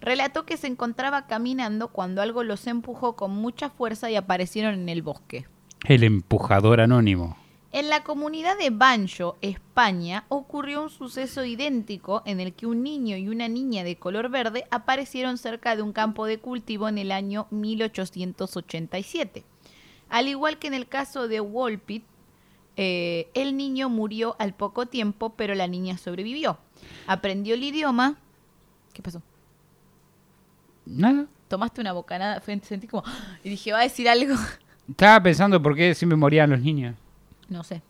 Relató 0.01 0.45
que 0.45 0.57
se 0.57 0.67
encontraba 0.67 1.27
caminando 1.27 1.87
cuando 1.87 2.21
algo 2.21 2.43
los 2.43 2.67
empujó 2.67 3.15
con 3.15 3.31
mucha 3.31 3.69
fuerza 3.69 4.11
y 4.11 4.15
aparecieron 4.15 4.73
en 4.73 4.89
el 4.89 5.01
bosque. 5.01 5.45
El 5.85 6.03
empujador 6.03 6.81
anónimo. 6.81 7.37
En 7.73 7.89
la 7.89 8.03
comunidad 8.03 8.55
de 8.59 8.69
Banjo, 8.69 9.35
España, 9.41 10.25
ocurrió 10.29 10.83
un 10.83 10.91
suceso 10.91 11.43
idéntico 11.43 12.21
en 12.23 12.39
el 12.39 12.53
que 12.53 12.67
un 12.67 12.83
niño 12.83 13.17
y 13.17 13.27
una 13.29 13.47
niña 13.47 13.83
de 13.83 13.95
color 13.95 14.29
verde 14.29 14.65
aparecieron 14.69 15.39
cerca 15.39 15.75
de 15.75 15.81
un 15.81 15.91
campo 15.91 16.27
de 16.27 16.37
cultivo 16.37 16.87
en 16.87 16.99
el 16.99 17.11
año 17.11 17.47
1887. 17.49 19.43
Al 20.07 20.27
igual 20.27 20.59
que 20.59 20.67
en 20.67 20.75
el 20.75 20.87
caso 20.87 21.27
de 21.27 21.39
Wolpit, 21.39 22.03
eh, 22.77 23.29
el 23.33 23.57
niño 23.57 23.89
murió 23.89 24.35
al 24.37 24.53
poco 24.53 24.85
tiempo, 24.85 25.33
pero 25.35 25.55
la 25.55 25.67
niña 25.67 25.97
sobrevivió. 25.97 26.59
Aprendió 27.07 27.55
el 27.55 27.63
idioma. 27.63 28.17
¿Qué 28.93 29.01
pasó? 29.01 29.23
Nada. 30.85 31.25
Tomaste 31.47 31.81
una 31.81 31.93
bocanada, 31.93 32.39
sentí 32.61 32.85
como... 32.85 33.03
Y 33.43 33.49
dije, 33.49 33.71
va 33.73 33.79
a 33.79 33.83
decir 33.83 34.07
algo. 34.07 34.35
Estaba 34.87 35.23
pensando 35.23 35.59
por 35.59 35.75
qué 35.75 35.95
siempre 35.95 36.17
morían 36.17 36.51
los 36.51 36.59
niños. 36.59 36.95
No 37.49 37.63
sé. 37.63 37.81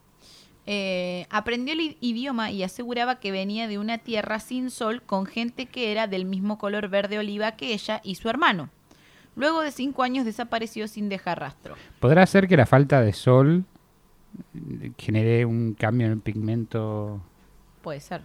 Eh, 0.65 1.27
aprendió 1.29 1.73
el 1.73 1.97
idioma 1.99 2.49
y 2.51 2.63
aseguraba 2.63 3.19
que 3.19 3.31
venía 3.31 3.67
de 3.67 3.77
una 3.77 3.97
tierra 3.97 4.39
sin 4.39 4.69
sol 4.69 5.01
con 5.01 5.25
gente 5.25 5.65
que 5.65 5.91
era 5.91 6.07
del 6.07 6.25
mismo 6.25 6.57
color 6.57 6.87
verde 6.87 7.19
oliva 7.19 7.53
que 7.53 7.73
ella 7.73 7.99
y 8.03 8.15
su 8.15 8.29
hermano. 8.29 8.69
Luego 9.35 9.61
de 9.61 9.71
cinco 9.71 10.03
años 10.03 10.25
desapareció 10.25 10.87
sin 10.87 11.09
dejar 11.09 11.39
rastro. 11.39 11.75
¿Podrá 11.99 12.25
ser 12.25 12.47
que 12.47 12.55
la 12.55 12.65
falta 12.65 13.01
de 13.01 13.13
sol 13.13 13.65
genere 14.97 15.45
un 15.45 15.73
cambio 15.73 16.07
en 16.07 16.13
el 16.13 16.19
pigmento 16.19 17.21
Puede 17.81 17.99
ser. 17.99 18.21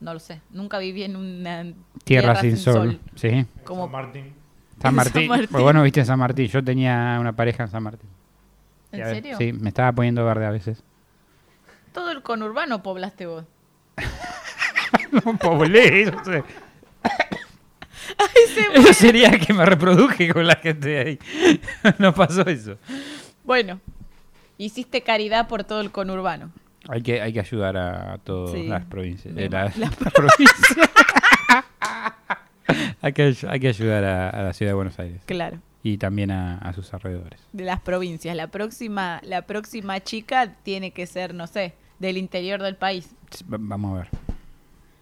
No 0.00 0.14
lo 0.14 0.20
sé. 0.20 0.40
Nunca 0.50 0.78
viví 0.78 1.02
en 1.02 1.16
una 1.16 1.72
tierra, 2.04 2.36
sin, 2.40 2.56
sol? 2.56 3.00
Sí. 3.16 3.44
Como- 3.64 3.82
San 3.90 3.90
Martín. 3.90 4.32
San 4.80 4.90
En 4.90 4.94
Martín. 4.94 5.12
San 5.22 5.28
Martín. 5.28 5.48
Pues 5.50 5.62
bueno, 5.64 5.82
viste 5.82 6.04
San 6.04 6.18
Martín. 6.20 6.46
Yo 6.46 6.62
tenía 6.62 7.18
una 7.20 7.34
pareja 7.34 7.64
en 7.64 7.70
San 7.70 7.82
Martín. 7.82 8.08
¿En 8.92 9.00
ver, 9.00 9.14
serio? 9.14 9.36
Sí, 9.38 9.52
me 9.52 9.68
estaba 9.68 9.92
poniendo 9.92 10.24
verde 10.24 10.46
a 10.46 10.50
veces. 10.50 10.82
Todo 11.92 12.10
el 12.10 12.22
conurbano 12.22 12.82
poblaste 12.82 13.26
vos. 13.26 13.44
No 15.10 15.36
poblé, 15.38 16.02
eso, 16.02 16.12
Ay, 18.18 18.42
se 18.54 18.60
eso 18.80 18.92
sería 18.92 19.30
que 19.38 19.52
me 19.54 19.64
reproduje 19.64 20.32
con 20.32 20.46
la 20.46 20.56
gente 20.56 20.88
de 20.88 20.98
ahí. 21.00 21.18
No 21.98 22.12
pasó 22.14 22.42
eso. 22.42 22.76
Bueno, 23.44 23.80
hiciste 24.58 25.02
caridad 25.02 25.48
por 25.48 25.64
todo 25.64 25.80
el 25.80 25.90
conurbano. 25.90 26.50
Hay 26.88 27.02
que, 27.02 27.20
hay 27.20 27.32
que 27.32 27.40
ayudar 27.40 27.76
a 27.76 28.18
todas 28.18 28.52
Sí. 28.52 28.66
las 28.66 28.84
provincias. 28.84 29.34
Eh, 29.36 29.48
la- 29.50 29.64
las 29.64 29.78
las 29.78 29.94
provincias. 30.12 30.76
Hay, 33.02 33.12
que, 33.12 33.22
ay- 33.22 33.38
hay 33.48 33.60
que 33.60 33.68
ayudar 33.68 34.04
a, 34.04 34.30
a 34.30 34.42
la 34.42 34.52
ciudad 34.52 34.70
de 34.70 34.74
Buenos 34.74 34.98
Aires. 34.98 35.22
Claro. 35.26 35.58
Y 35.82 35.98
también 35.98 36.30
a, 36.30 36.58
a 36.58 36.72
sus 36.72 36.92
alrededores. 36.92 37.40
De 37.52 37.64
las 37.64 37.80
provincias. 37.80 38.34
La 38.36 38.48
próxima, 38.48 39.20
la 39.24 39.42
próxima 39.42 40.00
chica 40.00 40.54
tiene 40.62 40.90
que 40.90 41.06
ser, 41.06 41.34
no 41.34 41.46
sé, 41.46 41.74
del 41.98 42.16
interior 42.16 42.60
del 42.62 42.76
país. 42.76 43.10
Va- 43.52 43.56
Vamos 43.60 43.92
a 43.94 43.98
ver. 44.02 44.08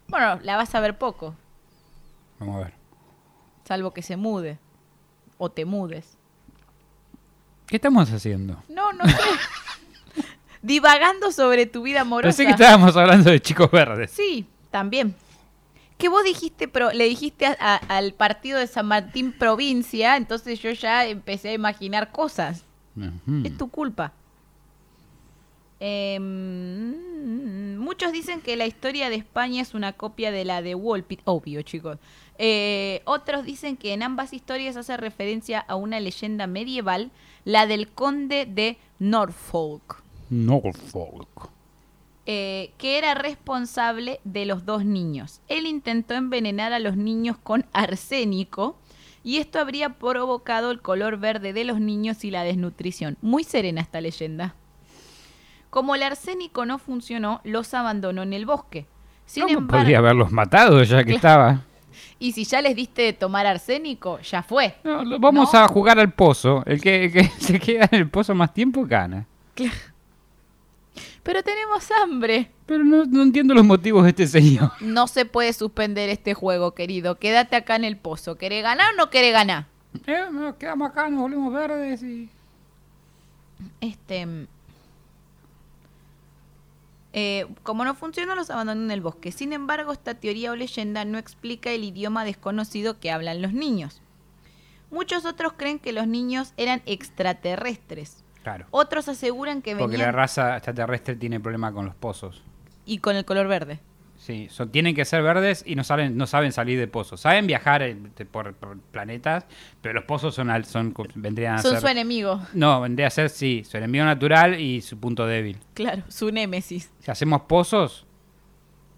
Bueno, 0.07 0.39
la 0.43 0.55
vas 0.55 0.73
a 0.75 0.79
ver 0.79 0.97
poco, 0.97 1.35
Vamos 2.39 2.55
a 2.57 2.59
ver. 2.65 2.73
salvo 3.65 3.91
que 3.91 4.01
se 4.01 4.15
mude. 4.15 4.57
O 5.39 5.49
te 5.51 5.65
mudes. 5.65 6.17
¿Qué 7.67 7.75
estamos 7.75 8.09
haciendo? 8.11 8.63
No, 8.69 8.93
no 8.93 9.05
sé. 9.05 9.15
Divagando 10.61 11.31
sobre 11.31 11.65
tu 11.65 11.83
vida 11.83 12.01
amorosa. 12.01 12.29
Pensé 12.29 12.45
que 12.45 12.51
estábamos 12.51 12.95
hablando 12.95 13.29
de 13.29 13.39
chicos 13.41 13.69
verdes. 13.69 14.11
Sí, 14.11 14.47
también. 14.71 15.13
Que 15.97 16.09
vos 16.09 16.23
dijiste, 16.23 16.67
pero 16.67 16.91
le 16.91 17.05
dijiste 17.05 17.45
a- 17.47 17.55
a- 17.59 17.75
al 17.97 18.13
partido 18.13 18.59
de 18.59 18.67
San 18.67 18.85
Martín 18.87 19.31
provincia, 19.31 20.15
entonces 20.17 20.59
yo 20.59 20.69
ya 20.71 21.05
empecé 21.07 21.49
a 21.49 21.53
imaginar 21.53 22.11
cosas. 22.11 22.63
Es 23.45 23.57
tu 23.57 23.69
culpa. 23.69 24.13
Em, 25.79 27.77
muchos 27.77 28.11
dicen 28.11 28.41
que 28.41 28.55
la 28.55 28.65
historia 28.65 29.09
de 29.09 29.15
España 29.15 29.61
es 29.61 29.73
una 29.73 29.93
copia 29.93 30.31
de 30.31 30.45
la 30.45 30.61
de 30.61 30.75
Wolpit, 30.75 31.21
obvio 31.25 31.61
chicos. 31.61 31.97
Eh, 32.39 33.01
otros 33.05 33.45
dicen 33.45 33.77
que 33.77 33.93
en 33.93 34.03
ambas 34.03 34.33
historias 34.33 34.75
hace 34.77 34.97
referencia 34.97 35.59
a 35.59 35.75
una 35.75 35.99
leyenda 35.99 36.47
medieval, 36.47 37.11
la 37.45 37.65
del 37.67 37.87
conde 37.89 38.45
de 38.45 38.77
Norfolk. 38.99 40.03
Norfolk. 40.29 41.49
Eh, 42.29 42.71
que 42.77 42.97
era 42.97 43.13
responsable 43.13 44.19
de 44.25 44.45
los 44.45 44.65
dos 44.65 44.83
niños. 44.85 45.39
Él 45.47 45.65
intentó 45.65 46.13
envenenar 46.13 46.73
a 46.73 46.79
los 46.79 46.97
niños 46.97 47.37
con 47.41 47.65
arsénico 47.73 48.77
y 49.23 49.37
esto 49.37 49.59
habría 49.59 49.89
provocado 49.97 50.71
el 50.71 50.81
color 50.81 51.17
verde 51.17 51.53
de 51.53 51.63
los 51.63 51.79
niños 51.79 52.23
y 52.25 52.31
la 52.31 52.43
desnutrición. 52.43 53.17
Muy 53.21 53.43
serena 53.43 53.81
esta 53.81 54.01
leyenda. 54.01 54.55
Como 55.69 55.95
el 55.95 56.03
arsénico 56.03 56.65
no 56.65 56.79
funcionó, 56.79 57.41
los 57.43 57.73
abandonó 57.73 58.23
en 58.23 58.33
el 58.33 58.45
bosque. 58.45 58.85
Sin 59.25 59.43
¿Cómo 59.43 59.59
embargo, 59.59 59.79
podría 59.83 59.97
haberlos 59.99 60.31
matado 60.31 60.81
ya 60.83 61.03
que 61.03 61.15
estaba? 61.15 61.61
y 62.19 62.31
si 62.33 62.45
ya 62.45 62.61
les 62.61 62.75
diste 62.75 63.01
de 63.03 63.13
tomar 63.13 63.45
arsénico, 63.45 64.19
ya 64.21 64.43
fue. 64.43 64.75
No, 64.83 65.19
vamos 65.19 65.53
No. 65.53 65.59
a 65.59 65.67
jugar 65.67 65.99
al 65.99 66.11
pozo. 66.13 66.63
El 66.65 66.81
que, 66.81 67.05
el 67.05 67.11
que 67.11 67.23
se 67.39 67.59
queda 67.59 67.87
en 67.91 67.99
el 67.99 68.09
pozo 68.09 68.33
más 68.35 68.53
tiempo 68.53 68.85
gana. 68.85 69.25
Pero 71.27 71.43
tenemos 71.43 71.91
hambre. 71.91 72.49
Pero 72.65 72.85
no, 72.85 73.03
no 73.03 73.21
entiendo 73.21 73.53
los 73.53 73.65
motivos 73.65 74.05
de 74.05 74.11
este 74.11 74.27
señor. 74.27 74.71
No 74.79 75.07
se 75.07 75.25
puede 75.25 75.51
suspender 75.51 76.07
este 76.09 76.33
juego, 76.33 76.73
querido. 76.73 77.19
Quédate 77.19 77.57
acá 77.57 77.75
en 77.75 77.83
el 77.83 77.97
pozo. 77.97 78.37
¿Querés 78.37 78.63
ganar 78.63 78.93
o 78.93 78.95
no 78.95 79.09
querés 79.09 79.33
ganar? 79.33 79.67
Eh, 80.05 80.27
nos 80.31 80.55
quedamos 80.55 80.89
acá, 80.89 81.09
nos 81.09 81.19
volvemos 81.19 81.51
verdes 81.53 82.01
y... 82.01 82.29
Este. 83.81 84.25
mm, 84.25 84.47
eh, 87.11 87.45
como 87.61 87.83
no 87.83 87.93
funcionó, 87.93 88.33
los 88.33 88.49
abandonó 88.49 88.83
en 88.83 88.91
el 88.91 89.01
bosque. 89.01 89.33
Sin 89.33 89.51
embargo, 89.51 89.91
esta 89.91 90.13
teoría 90.13 90.53
o 90.53 90.55
leyenda 90.55 91.03
no 91.03 91.17
explica 91.17 91.71
el 91.71 91.83
idioma 91.83 92.23
desconocido 92.23 93.01
que 93.01 93.11
hablan 93.11 93.41
los 93.41 93.51
niños. 93.51 94.01
Muchos 94.91 95.25
otros 95.25 95.51
creen 95.57 95.79
que 95.79 95.91
los 95.91 96.07
niños 96.07 96.53
eran 96.55 96.81
extraterrestres. 96.85 98.23
Claro. 98.47 98.65
Otros 98.71 99.09
aseguran 99.09 99.61
que 99.61 99.75
Porque 99.75 99.97
la 99.97 100.11
raza 100.13 100.55
extraterrestre 100.55 101.17
tiene 101.17 101.39
problema 101.41 101.73
con 101.73 101.85
los 101.85 101.95
pozos. 101.95 102.41
y 102.85 102.99
con 102.99 103.17
el 103.17 103.25
color 103.25 103.47
verde. 103.49 103.79
Sí, 104.17 104.47
son, 104.49 104.71
tienen 104.71 104.95
que 104.95 105.03
ser 105.05 105.21
verdes 105.21 105.63
y 105.67 105.75
no 105.75 105.83
saben, 105.83 106.15
no 106.17 106.25
saben 106.27 106.53
salir 106.53 106.79
de 106.79 106.87
pozos. 106.87 107.19
Saben 107.19 107.45
viajar 107.45 107.81
eh, 107.83 107.97
por, 108.31 108.53
por 108.53 108.79
planetas, 108.79 109.45
pero 109.81 109.93
los 109.95 110.05
pozos 110.05 110.33
son, 110.33 110.49
al- 110.49 110.63
son 110.65 110.93
vendrían 111.15 111.55
a 111.55 111.61
Son 111.61 111.71
ser... 111.71 111.81
su 111.81 111.87
enemigo, 111.87 112.41
No, 112.53 112.79
vendría 112.81 113.07
a 113.07 113.09
ser, 113.09 113.29
sí, 113.29 113.63
su 113.69 113.75
enemigo 113.77 114.05
natural 114.05 114.59
y 114.59 114.81
su 114.81 114.97
punto 114.97 115.25
débil. 115.27 115.59
claro, 115.73 116.03
su 116.07 116.31
némesis. 116.31 116.89
Si 116.99 117.11
hacemos 117.11 117.41
pozos, 117.41 118.05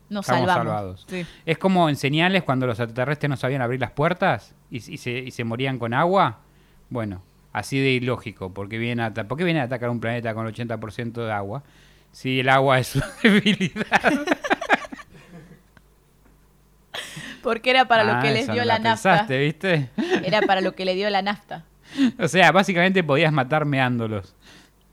Nos 0.09 0.25
Estamos 0.25 0.47
salvamos. 0.47 0.63
salvados. 0.63 1.05
Sí. 1.09 1.25
es 1.45 1.57
como 1.57 1.89
en 1.89 1.95
señales 1.95 2.43
cuando 2.43 2.65
los 2.67 2.79
extraterrestres 2.79 3.29
no 3.29 3.35
sabían 3.37 3.61
abrir 3.63 3.79
las 3.81 3.91
puertas 3.91 4.55
y, 4.71 4.77
y 4.77 4.97
se, 4.97 5.11
y 5.11 5.31
se 5.31 5.43
morían 5.43 5.77
con 5.79 5.93
agua. 5.95 6.39
Bueno, 6.89 7.21
así 7.53 7.79
de 7.79 7.91
ilógico, 7.91 8.53
porque 8.53 8.77
vienen 8.77 8.99
a, 9.01 9.07
ata- 9.07 9.27
¿por 9.27 9.37
qué 9.37 9.43
vienen 9.43 9.61
a 9.61 9.65
atacar 9.65 9.89
un 9.89 9.99
planeta 9.99 10.33
con 10.33 10.47
80% 10.47 11.13
de 11.25 11.31
agua? 11.31 11.63
Si 12.11 12.39
el 12.39 12.49
agua 12.49 12.79
es 12.79 12.87
su 12.87 13.01
debilidad. 13.23 14.25
Porque 17.43 17.69
era 17.69 17.85
para 17.87 18.03
lo 18.03 18.13
Ah, 18.13 18.21
que 18.21 18.31
les 18.31 18.43
esa 18.43 18.53
dio 18.53 18.63
no 18.63 18.67
la, 18.67 18.79
nafta. 18.79 19.09
pensaste, 19.11 19.37
¿viste? 19.39 19.89
Era 20.23 20.41
para 20.41 20.61
lo 20.61 20.73
que 20.75 20.85
le 20.85 20.95
dio 20.95 21.09
la 21.09 21.21
nafta. 21.21 21.65
O 22.19 22.27
sea, 22.27 22.51
básicamente 22.51 23.03
podías 23.03 23.33
matar 23.33 23.65
meándolos. 23.65 24.35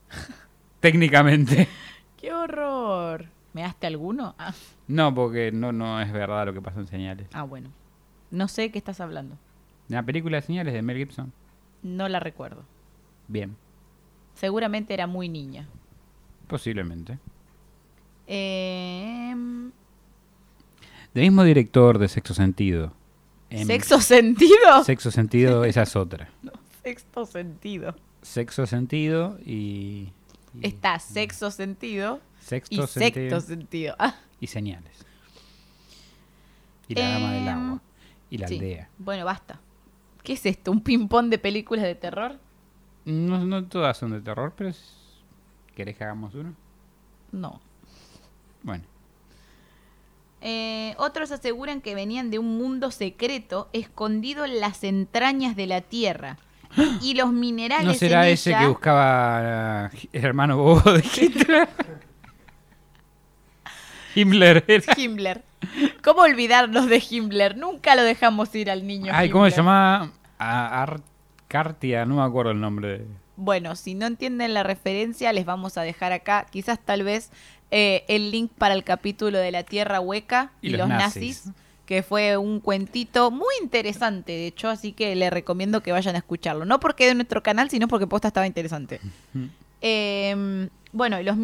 Técnicamente. 0.79 1.67
¡Qué 2.19 2.33
horror! 2.33 3.25
¿Me 3.53 3.61
daste 3.61 3.85
alguno? 3.87 4.33
Ah. 4.39 4.53
No, 4.87 5.13
porque 5.13 5.51
no, 5.51 5.71
no 5.71 5.99
es 6.01 6.11
verdad 6.11 6.45
lo 6.45 6.53
que 6.53 6.61
pasó 6.61 6.79
en 6.79 6.87
Señales. 6.87 7.27
Ah, 7.33 7.43
bueno. 7.43 7.69
No 8.31 8.47
sé 8.47 8.63
de 8.63 8.71
qué 8.71 8.77
estás 8.77 8.99
hablando. 9.01 9.37
La 9.89 10.03
película 10.03 10.37
de 10.37 10.41
Señales 10.41 10.73
de 10.73 10.81
Mel 10.81 10.97
Gibson. 10.97 11.33
No 11.87 12.07
la 12.09 12.19
recuerdo. 12.19 12.63
Bien, 13.27 13.55
Seguramente 14.35 14.93
era 14.93 15.07
muy 15.07 15.29
niña. 15.29 15.67
posiblemente. 16.47 17.17
Em, 18.27 19.71
Del 21.13 21.23
mismo 21.23 21.43
director 21.43 21.97
de 21.97 22.07
Sexto 22.07 22.33
Sentido. 22.33 22.93
Em, 23.49 23.65
¿Sexo 23.65 23.99
sentido? 24.01 24.83
Sexto 24.83 25.09
Sentido, 25.11 25.63
esa 25.65 25.83
es 25.83 25.95
otra. 25.95 26.29
Sexto 26.83 27.25
sentido. 27.25 27.95
Sexo 28.21 28.65
Sentido 28.67 29.37
y... 29.45 30.11
y- 30.53 30.67
Está 30.67 30.99
sexo 30.99 31.49
sentido 31.51 32.19
y 32.41 32.43
Sexto 32.45 32.87
sexto 32.87 32.99
Sentido 32.99 33.41
sentido. 33.41 33.95
Ah, 33.99 34.15
y 34.39 34.47
Señales. 34.47 35.05
Y 36.89 36.95
La 36.95 37.09
Dama 37.09 37.31
del 37.33 37.47
Em, 37.47 37.49
Agua. 37.49 37.81
Y 38.29 38.37
La 38.37 38.47
sí. 38.47 38.55
Aldea. 38.55 38.89
Bueno, 38.97 39.25
basta. 39.25 39.59
¿Qué 40.27 40.33
es 40.33 40.45
esto? 40.45 40.71
¿Un 40.73 40.81
ping-pong 40.81 41.29
de 41.29 41.37
películas 41.37 41.85
de 41.85 41.95
terror? 41.95 42.35
No, 43.05 43.45
no 43.45 43.63
todas 43.63 43.97
son 43.97 44.11
de 44.11 44.19
terror, 44.19 44.51
pero... 44.57 44.69
es- 44.71 44.93
¿Querés 45.73 45.95
que 45.95 46.03
hagamos 46.03 46.35
uno? 46.35 46.53
No. 47.31 47.61
Bueno. 48.61 48.83
Eh, 50.41 50.95
otros 50.97 51.31
aseguran 51.31 51.79
que 51.79 51.95
venían 51.95 52.29
de 52.29 52.39
un 52.39 52.57
mundo 52.57 52.91
secreto 52.91 53.69
escondido 53.71 54.43
en 54.43 54.59
las 54.59 54.83
entrañas 54.83 55.55
de 55.55 55.67
la 55.67 55.79
Tierra. 55.79 56.37
Y 57.01 57.13
los 57.15 57.31
minerales 57.31 57.85
¿No 57.87 57.93
será 57.93 58.27
en 58.27 58.33
ese 58.33 58.49
ella- 58.49 58.59
que 58.59 58.67
buscaba 58.67 59.89
eh, 59.93 60.09
el 60.11 60.25
hermano 60.25 60.57
bobo 60.57 60.91
de 60.91 61.05
Hitler? 61.21 61.66
Himmler 64.21 64.63
era. 64.67 64.93
Himmler. 64.97 65.43
¿Cómo 66.03 66.21
olvidarnos 66.21 66.87
de 66.87 67.03
Himmler? 67.09 67.57
Nunca 67.57 67.95
lo 67.95 68.03
dejamos 68.03 68.53
ir 68.55 68.69
al 68.71 68.85
niño. 68.87 69.11
Ay, 69.15 69.29
¿cómo 69.29 69.49
se 69.49 69.57
llamaba? 69.57 70.11
A- 70.39 70.83
Ar- 70.83 71.01
Cartia, 71.47 72.05
no 72.05 72.15
me 72.17 72.23
acuerdo 72.23 72.51
el 72.51 72.59
nombre. 72.59 73.05
bueno, 73.37 73.75
si 73.75 73.93
no 73.95 74.05
entienden 74.05 74.53
la 74.53 74.63
referencia, 74.63 75.31
les 75.33 75.45
vamos 75.45 75.77
a 75.77 75.81
dejar 75.81 76.11
acá, 76.11 76.45
quizás 76.51 76.77
tal 76.79 77.03
vez, 77.03 77.31
eh, 77.71 78.03
el 78.07 78.31
link 78.31 78.51
para 78.57 78.73
el 78.73 78.83
capítulo 78.83 79.37
de 79.37 79.51
la 79.51 79.63
Tierra 79.63 79.99
Hueca 79.99 80.51
y, 80.61 80.69
los, 80.71 80.87
nazis. 80.89 81.49
que 81.85 82.03
fue 82.03 82.35
un 82.37 82.59
cuentito 82.59 83.31
muy 83.31 83.53
interesante, 83.61 84.31
de 84.33 84.47
hecho, 84.47 84.69
así 84.69 84.91
que 84.91 85.15
les 85.15 85.31
recomiendo 85.31 85.81
que 85.81 85.91
vayan 85.93 86.15
a 86.15 86.19
escucharlo. 86.19 86.65
No 86.65 86.79
porque 86.81 87.07
de 87.07 87.15
nuestro 87.15 87.41
canal, 87.43 87.69
sino 87.69 87.87
porque 87.87 88.07
posta 88.07 88.27
estaba 88.27 88.45
interesante. 88.47 88.99
Em, 89.81 90.69
bueno, 90.97 91.21
los, 91.21 91.37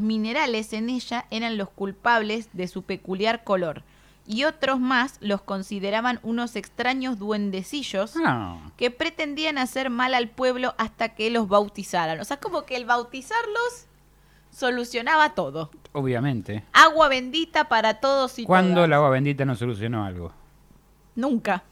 minerales 0.00 0.72
en 0.72 0.88
ella 0.88 1.26
eran 1.30 1.58
los 1.58 1.68
culpables 1.68 2.48
de 2.54 2.66
su 2.66 2.82
peculiar 2.82 3.44
color. 3.44 3.82
Y 4.26 4.44
otros 4.44 4.80
más 4.80 5.18
los 5.20 5.42
consideraban 5.42 6.18
unos 6.22 6.56
extraños 6.56 7.18
duendecillos 7.18 8.14
Ah, 8.24 8.58
que 8.76 8.90
pretendían 8.90 9.58
hacer 9.58 9.90
mal 9.90 10.14
al 10.14 10.28
pueblo 10.28 10.74
hasta 10.78 11.10
que 11.10 11.30
los 11.30 11.46
bautizaran. 11.46 12.18
O 12.20 12.24
sea, 12.24 12.38
como 12.38 12.64
que 12.64 12.74
el 12.76 12.86
bautizarlos 12.86 13.86
solucionaba 14.50 15.34
todo. 15.34 15.70
obviamente. 15.92 16.64
Agua 16.72 17.08
bendita 17.08 17.68
para 17.68 18.00
todos 18.00 18.38
y 18.38 18.44
¿Cuándo 18.44 18.76
todas. 18.76 18.86
el 18.86 18.92
agua 18.94 19.10
bendita 19.10 19.44
no 19.44 19.54
solucionó 19.54 20.04
algo? 20.04 20.32
Nunca. 21.14 21.62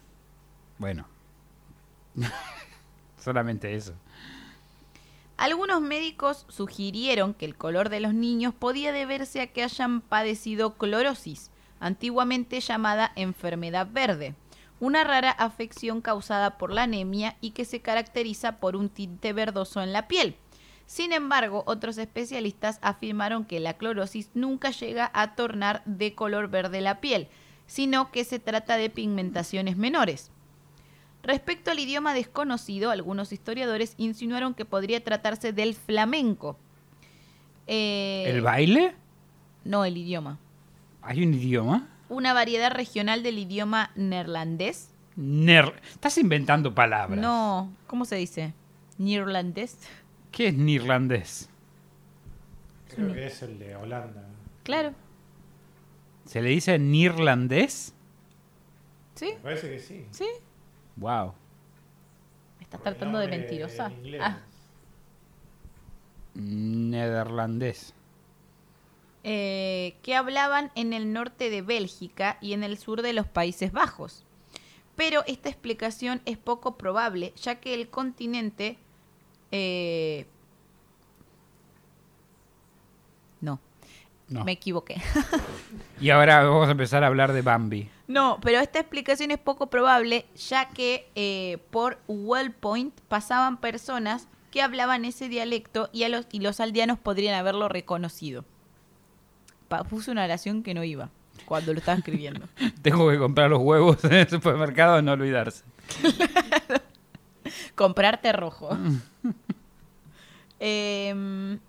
Bueno. 0.77 1.07
Solamente 3.19 3.73
eso. 3.73 3.93
Algunos 5.37 5.81
médicos 5.81 6.45
sugirieron 6.47 7.33
que 7.33 7.45
el 7.45 7.57
color 7.57 7.89
de 7.89 7.99
los 7.99 8.13
niños 8.13 8.53
podía 8.53 8.93
deberse 8.93 9.41
a 9.41 9.47
que 9.47 9.63
hayan 9.63 9.99
padecido 9.99 10.75
clorosis, 10.77 11.51
antiguamente 11.81 12.61
llamada 12.61 13.11
enfermedad 13.15 13.87
verde, 13.91 14.35
una 14.79 15.03
rara 15.03 15.31
afección 15.31 15.99
causada 15.99 16.57
por 16.57 16.71
la 16.71 16.83
anemia 16.83 17.35
y 17.41 17.51
que 17.51 17.65
se 17.65 17.81
caracteriza 17.81 18.59
por 18.59 18.77
un 18.77 18.87
tinte 18.87 19.33
verdoso 19.33 19.81
en 19.81 19.91
la 19.91 20.07
piel. 20.07 20.37
Sin 20.85 21.11
embargo, 21.11 21.63
otros 21.65 21.97
especialistas 21.97 22.79
afirmaron 22.81 23.43
que 23.43 23.59
la 23.59 23.73
clorosis 23.73 24.29
nunca 24.35 24.71
llega 24.71 25.11
a 25.13 25.35
tornar 25.35 25.81
de 25.85 26.15
color 26.15 26.47
verde 26.49 26.79
la 26.79 27.01
piel, 27.01 27.27
sino 27.65 28.11
que 28.11 28.23
se 28.23 28.39
trata 28.39 28.77
de 28.77 28.89
pigmentaciones 28.89 29.75
menores. 29.75 30.31
Respecto 31.25 31.71
al 31.71 31.79
idioma 31.79 32.13
desconocido, 32.13 32.91
algunos 32.91 33.33
historiadores 33.33 33.95
insinuaron 33.97 34.53
que 34.53 34.63
podría 34.63 35.03
tratarse 35.03 35.51
del 35.53 35.73
flamenco. 35.73 36.57
Eh, 37.67 38.25
¿El 38.27 38.41
baile? 38.41 38.93
No, 39.63 39.83
el 39.85 39.97
idioma. 39.97 40.37
¿Hay 41.01 41.23
un 41.25 41.33
idioma? 41.33 41.87
Una 42.09 42.33
variedad 42.33 42.71
regional 42.71 43.23
del 43.23 43.39
idioma 43.39 43.91
neerlandés. 43.95 44.91
Ner- 45.17 45.73
Estás 45.89 46.17
inventando 46.19 46.75
palabras. 46.75 47.19
No, 47.19 47.73
¿cómo 47.87 48.05
se 48.05 48.17
dice? 48.17 48.53
Neerlandés. 48.99 49.77
¿Qué 50.31 50.49
es 50.49 50.53
neerlandés? 50.53 51.49
Creo 52.93 53.13
que 53.13 53.25
es 53.25 53.41
el 53.41 53.57
de 53.57 53.75
Holanda. 53.75 54.23
Claro, 54.63 54.93
¿Se 56.25 56.41
le 56.41 56.49
dice 56.49 56.77
neerlandés? 56.79 57.93
¿sí? 59.15 59.27
Me 59.37 59.39
parece 59.41 59.69
que 59.71 59.79
sí. 59.79 60.05
¿Sí? 60.11 60.25
Wow. 60.97 61.33
Me 62.59 62.63
estás 62.63 62.81
tratando 62.81 63.19
de 63.19 63.27
mentirosa. 63.27 63.91
Ah, 64.19 64.39
Nederlandés. 66.35 67.93
eh, 69.23 69.95
que 70.03 70.15
hablaban 70.15 70.71
en 70.75 70.93
el 70.93 71.11
norte 71.11 71.49
de 71.49 71.61
Bélgica 71.61 72.37
y 72.41 72.53
en 72.53 72.63
el 72.63 72.77
sur 72.77 73.01
de 73.01 73.13
los 73.13 73.25
Países 73.27 73.71
Bajos. 73.71 74.23
Pero 74.95 75.23
esta 75.27 75.49
explicación 75.49 76.21
es 76.25 76.37
poco 76.37 76.77
probable, 76.77 77.33
ya 77.35 77.55
que 77.59 77.73
el 77.73 77.89
continente... 77.89 78.77
eh, 79.51 80.27
no, 83.41 83.59
No. 84.29 84.43
me 84.43 84.53
equivoqué. 84.53 85.01
Y 86.01 86.09
ahora 86.09 86.43
vamos 86.43 86.67
a 86.67 86.71
empezar 86.71 87.05
a 87.05 87.07
hablar 87.07 87.31
de 87.31 87.41
Bambi. 87.41 87.89
No, 88.09 88.37
pero 88.41 88.59
esta 88.59 88.79
explicación 88.79 89.31
es 89.31 89.37
poco 89.37 89.67
probable, 89.67 90.25
ya 90.35 90.67
que 90.67 91.09
eh, 91.15 91.57
por 91.71 91.99
Wellpoint 92.09 92.93
pasaban 93.07 93.55
personas 93.61 94.27
que 94.51 94.61
hablaban 94.61 95.05
ese 95.05 95.29
dialecto 95.29 95.89
y, 95.93 96.03
a 96.03 96.09
los, 96.09 96.27
y 96.33 96.41
los 96.41 96.59
aldeanos 96.59 96.99
podrían 96.99 97.33
haberlo 97.35 97.69
reconocido. 97.69 98.43
Pa- 99.69 99.85
puse 99.85 100.11
una 100.11 100.25
oración 100.25 100.63
que 100.63 100.73
no 100.73 100.83
iba 100.83 101.09
cuando 101.45 101.71
lo 101.71 101.79
estaba 101.79 101.97
escribiendo. 101.97 102.45
Tengo 102.81 103.09
que 103.09 103.17
comprar 103.17 103.49
los 103.49 103.59
huevos 103.61 104.03
en 104.03 104.13
el 104.13 104.27
supermercado, 104.29 105.01
no 105.01 105.13
olvidarse. 105.13 105.63
Comprarte 107.75 108.33
rojo. 108.33 108.77
Em, 110.59 111.59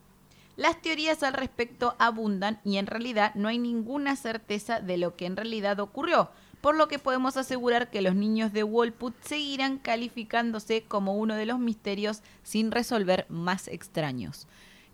las 0.56 0.80
teorías 0.80 1.22
al 1.22 1.34
respecto 1.34 1.94
abundan 1.98 2.60
y 2.64 2.78
en 2.78 2.86
realidad 2.86 3.34
no 3.34 3.48
hay 3.48 3.58
ninguna 3.58 4.16
certeza 4.16 4.80
de 4.80 4.96
lo 4.96 5.14
que 5.14 5.26
en 5.26 5.36
realidad 5.36 5.80
ocurrió, 5.80 6.30
por 6.60 6.76
lo 6.76 6.88
que 6.88 6.98
podemos 6.98 7.36
asegurar 7.36 7.90
que 7.90 8.00
los 8.00 8.14
niños 8.14 8.52
de 8.52 8.64
Walput 8.64 9.14
seguirán 9.22 9.78
calificándose 9.78 10.82
como 10.82 11.14
uno 11.14 11.34
de 11.34 11.46
los 11.46 11.58
misterios 11.58 12.22
sin 12.42 12.70
resolver 12.70 13.26
más 13.28 13.68
extraños. 13.68 14.48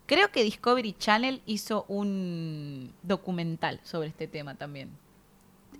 Creo 0.05 0.31
que 0.31 0.43
Discovery 0.43 0.93
Channel 0.93 1.41
hizo 1.45 1.85
un 1.87 2.93
documental 3.03 3.79
sobre 3.83 4.09
este 4.09 4.27
tema 4.27 4.55
también, 4.55 4.89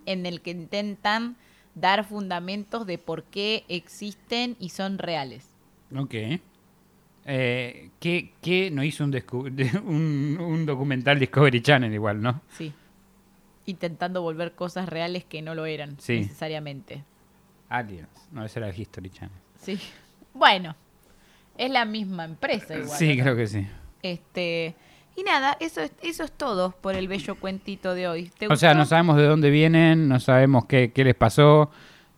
en 0.06 0.26
el 0.26 0.42
que 0.42 0.52
intentan 0.52 1.36
dar 1.76 2.06
fundamentos 2.06 2.86
de 2.86 2.98
por 2.98 3.24
qué 3.26 3.66
existen 3.68 4.56
y 4.60 4.70
son 4.70 4.98
reales. 4.98 5.50
Ok. 5.94 6.16
Eh, 7.26 7.90
¿qué, 8.00 8.34
qué 8.42 8.70
no 8.72 8.84
hizo 8.84 9.04
un, 9.04 9.14
un, 9.86 10.38
un 10.40 10.66
documental 10.66 11.20
Discovery 11.20 11.62
Channel 11.62 11.94
igual, 11.94 12.22
no? 12.22 12.42
Sí. 12.58 12.74
Intentando 13.66 14.22
volver 14.22 14.54
cosas 14.56 14.90
reales 14.90 15.24
que 15.24 15.42
no 15.42 15.56
lo 15.56 15.66
eran 15.66 15.98
Sí. 16.00 16.20
necesariamente. 16.20 17.04
Aliens. 17.70 18.10
No, 18.32 18.44
ese 18.46 18.60
era 18.60 18.70
el 18.70 18.80
History 18.80 19.10
Channel. 19.10 19.38
Sí. 19.62 19.80
Bueno, 20.34 20.76
es 21.58 21.72
la 21.72 21.86
misma 21.86 22.26
empresa 22.26 22.76
igual. 22.78 22.98
sí, 22.98 23.16
¿no? 23.16 23.24
creo 23.24 23.36
que 23.38 23.48
sí. 23.48 23.68
Este, 24.02 24.76
y 25.16 25.24
nada, 25.24 25.56
eso 25.62 25.80
es, 25.82 25.92
eso 26.02 26.24
es 26.26 26.32
todo 26.34 26.72
por 26.82 26.96
el 26.96 27.08
bello 27.08 27.36
cuentito 27.36 27.94
de 27.96 28.08
hoy. 28.10 28.32
¿Te 28.38 28.48
O 28.48 28.56
sea, 28.58 28.74
no 28.74 28.86
sabemos 28.86 29.16
de 29.16 29.24
dónde 29.24 29.50
vienen, 29.50 30.10
no 30.10 30.20
sabemos 30.20 30.66
qué, 30.66 30.92
qué 30.92 31.04
les 31.06 31.16
pasó 31.16 31.72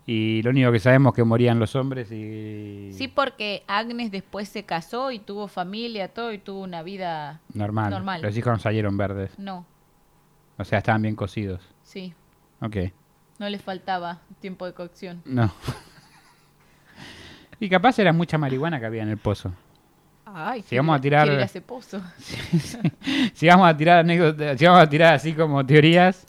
y 0.08 0.42
lo 0.44 0.52
único 0.52 0.72
que 0.72 0.80
sabemos 0.80 1.12
es 1.12 1.16
que 1.16 1.24
morían 1.24 1.60
los 1.60 1.76
hombres 1.76 2.12
y... 2.12 2.92
Sí, 2.94 3.08
porque 3.08 3.64
Agnes 3.68 4.12
después 4.12 4.48
se 4.50 4.64
casó 4.64 5.12
y 5.12 5.20
tuvo 5.20 5.48
familia, 5.48 6.10
todo, 6.14 6.32
y 6.32 6.38
tuvo 6.38 6.62
una 6.62 6.84
vida 6.84 7.42
normal. 7.54 7.90
normal. 7.92 8.22
Los 8.22 8.38
hijos 8.38 8.54
no 8.54 8.60
salieron 8.60 8.98
verdes. 8.98 9.38
No, 9.40 9.66
O 10.58 10.64
sea, 10.64 10.78
estaban 10.80 11.02
bien 11.02 11.16
cocidos. 11.16 11.62
sí, 11.84 12.14
Ok. 12.62 12.78
no 13.40 13.50
le 13.50 13.60
faltaba 13.60 14.20
tiempo 14.40 14.66
de 14.66 14.74
cocción. 14.74 15.22
No. 15.26 15.52
y 17.60 17.70
capaz 17.70 17.98
era 18.00 18.12
mucha 18.14 18.38
marihuana 18.38 18.80
que 18.80 18.86
había 18.86 19.04
en 19.04 19.10
el 19.10 19.18
pozo. 19.18 19.52
Ay, 20.26 20.64
Si 20.64 20.76
vamos 20.76 20.98
a 20.98 21.02
tirar- 21.02 21.24
quiero 21.24 21.38
ir 21.38 21.42
a 21.44 21.46
ese 21.46 21.62
pozo. 21.62 22.02
Si 23.34 23.48
vamos 23.48 23.68
a 23.70 23.78
tirar 23.78 24.00
anécdotas, 24.00 24.58
si 24.60 24.66
vamos 24.66 24.82
a 24.82 24.90
tirar 24.90 25.14
así 25.16 25.34
como 25.34 25.66
teorías, 25.66 26.26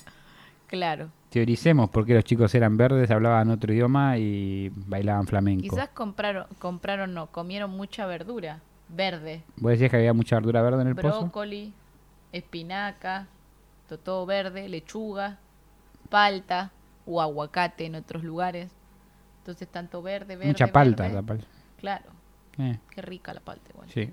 Claro. 0.69 1.09
Teoricemos 1.37 1.91
por 1.91 2.07
qué 2.07 2.15
los 2.15 2.25
chicos 2.25 2.55
eran 2.55 2.79
verdes, 2.79 3.11
hablaban 3.11 3.51
otro 3.51 3.71
idioma 3.71 4.17
y 4.17 4.71
bailaban 4.75 5.27
flamenco. 5.27 5.61
Quizás 5.69 5.91
compraron, 5.91 6.47
compraron 6.59 7.13
no, 7.13 7.27
comieron 7.27 7.71
mucha 7.73 8.07
verdura 8.07 8.61
verde, 8.89 9.43
¿Vos 9.59 9.73
decías 9.73 9.91
que 9.91 9.99
había 9.99 10.15
mucha 10.15 10.37
verdura 10.37 10.63
verde 10.63 10.81
en 10.81 10.89
el 10.89 10.97
pozo? 10.97 11.21
brócoli, 11.21 11.75
espinaca, 12.33 13.27
to- 13.87 13.99
todo 13.99 14.25
verde, 14.25 14.67
lechuga, 14.71 15.37
palta 16.09 16.71
o 17.05 17.21
aguacate 17.21 17.85
en 17.85 17.97
otros 17.97 18.25
lugares. 18.25 18.71
Entonces 19.41 19.69
tanto 19.69 20.01
verde, 20.01 20.37
verde, 20.37 20.53
Mucha 20.53 20.69
palta. 20.69 21.03
verde. 21.03 21.17
la 21.17 21.23
palta. 21.23 21.47
Claro, 21.79 22.05
Eh, 22.59 22.79
qué 22.95 23.03
rica 23.03 23.35
la 23.35 23.41
palta 23.41 23.69
igual. 23.75 23.91
sí. 23.91 24.11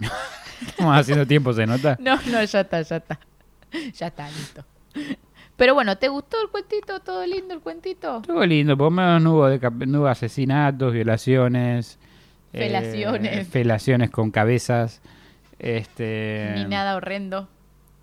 Estamos 0.66 0.98
haciendo 0.98 1.24
tiempo, 1.28 1.52
¿se 1.52 1.64
nota? 1.64 1.96
No, 2.00 2.16
no, 2.26 2.42
ya 2.42 2.60
está, 2.62 2.82
ya 2.82 2.96
está. 2.96 3.20
Ya 3.94 4.08
está, 4.08 4.28
listo. 4.30 4.64
Pero 5.60 5.74
bueno, 5.74 5.98
¿te 5.98 6.08
gustó 6.08 6.38
el 6.42 6.48
cuentito? 6.48 7.00
¿Todo 7.00 7.26
lindo 7.26 7.52
el 7.52 7.60
cuentito? 7.60 8.22
Estuvo 8.22 8.46
lindo, 8.46 8.78
por 8.78 8.86
lo 8.86 8.90
menos 8.92 9.22
no 9.22 9.34
hubo, 9.34 9.46
decap- 9.50 9.86
no 9.86 9.98
hubo 10.00 10.06
asesinatos, 10.06 10.90
violaciones. 10.94 11.98
eh, 12.54 12.60
Felaciones. 12.60 13.46
felaciones 13.48 14.08
con 14.10 14.30
cabezas. 14.30 15.02
Este, 15.58 16.52
Ni 16.56 16.64
nada 16.64 16.96
horrendo. 16.96 17.46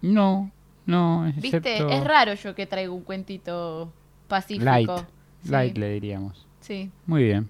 No, 0.04 0.52
no, 0.86 1.34
¿Viste? 1.38 1.78
Es 1.96 2.04
raro 2.04 2.36
yo 2.36 2.54
que 2.54 2.67
traigo 2.67 2.93
un 2.93 3.02
cuentito 3.02 3.91
pacífico. 4.28 4.63
light. 4.63 4.91
Sí, 5.43 5.50
Light 5.50 5.78
le 5.80 5.89
diríamos. 5.93 6.46
Sí. 6.60 6.91
Muy 7.08 7.24
bien. 7.24 7.50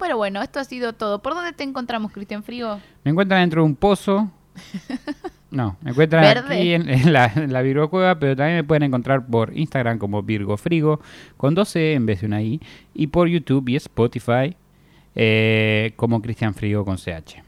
Pero 0.00 0.16
bueno, 0.16 0.42
esto 0.42 0.58
ha 0.58 0.64
sido 0.64 0.94
todo. 0.94 1.20
¿Por 1.22 1.32
dónde 1.34 1.52
te 1.52 1.62
encontramos, 1.62 2.10
Cristian 2.10 2.42
Frigo? 2.42 2.80
Me 3.04 3.12
encuentran 3.12 3.40
dentro 3.42 3.62
de 3.62 3.66
un 3.66 3.76
pozo. 3.76 4.28
No, 5.54 5.76
me 5.82 5.92
encuentran 5.92 6.22
¿Verde? 6.22 6.54
aquí 6.56 6.72
en, 6.74 6.88
en 6.88 7.12
la, 7.12 7.32
en 7.34 7.52
la 7.52 7.62
Virgo 7.62 7.88
Cueva, 7.88 8.18
pero 8.18 8.34
también 8.36 8.56
me 8.56 8.64
pueden 8.64 8.82
encontrar 8.82 9.26
por 9.26 9.56
Instagram 9.56 9.98
como 9.98 10.22
Virgo 10.22 10.56
Frigo, 10.56 11.00
con 11.36 11.54
12 11.54 11.94
en 11.94 12.06
vez 12.06 12.20
de 12.20 12.26
una 12.26 12.42
I, 12.42 12.60
y 12.92 13.06
por 13.06 13.28
YouTube 13.28 13.68
y 13.68 13.76
Spotify 13.76 14.56
eh, 15.14 15.92
como 15.96 16.20
Cristian 16.20 16.54
Frigo 16.54 16.84
con 16.84 16.96
CH. 16.96 17.42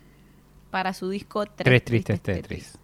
para 0.71 0.93
su 0.95 1.09
disco 1.11 1.47
Tres 1.47 1.85
tristes 1.85 2.21
Tetris. 2.21 2.79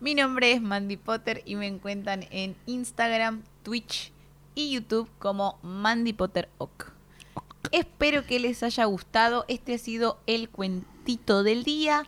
Mi 0.00 0.14
nombre 0.14 0.52
es 0.52 0.60
Mandy 0.62 0.96
Potter 0.96 1.42
y 1.44 1.56
me 1.56 1.66
encuentran 1.66 2.24
en 2.30 2.54
Instagram, 2.66 3.42
Twitch 3.62 4.12
y 4.54 4.72
YouTube 4.72 5.08
como 5.18 5.58
Mandy 5.62 6.12
Potter 6.12 6.48
Ock. 6.58 6.92
Espero 7.72 8.24
que 8.24 8.40
les 8.40 8.62
haya 8.62 8.84
gustado. 8.86 9.44
Este 9.48 9.74
ha 9.74 9.78
sido 9.78 10.18
el 10.26 10.48
cuentito 10.48 11.42
del 11.42 11.64
día. 11.64 12.04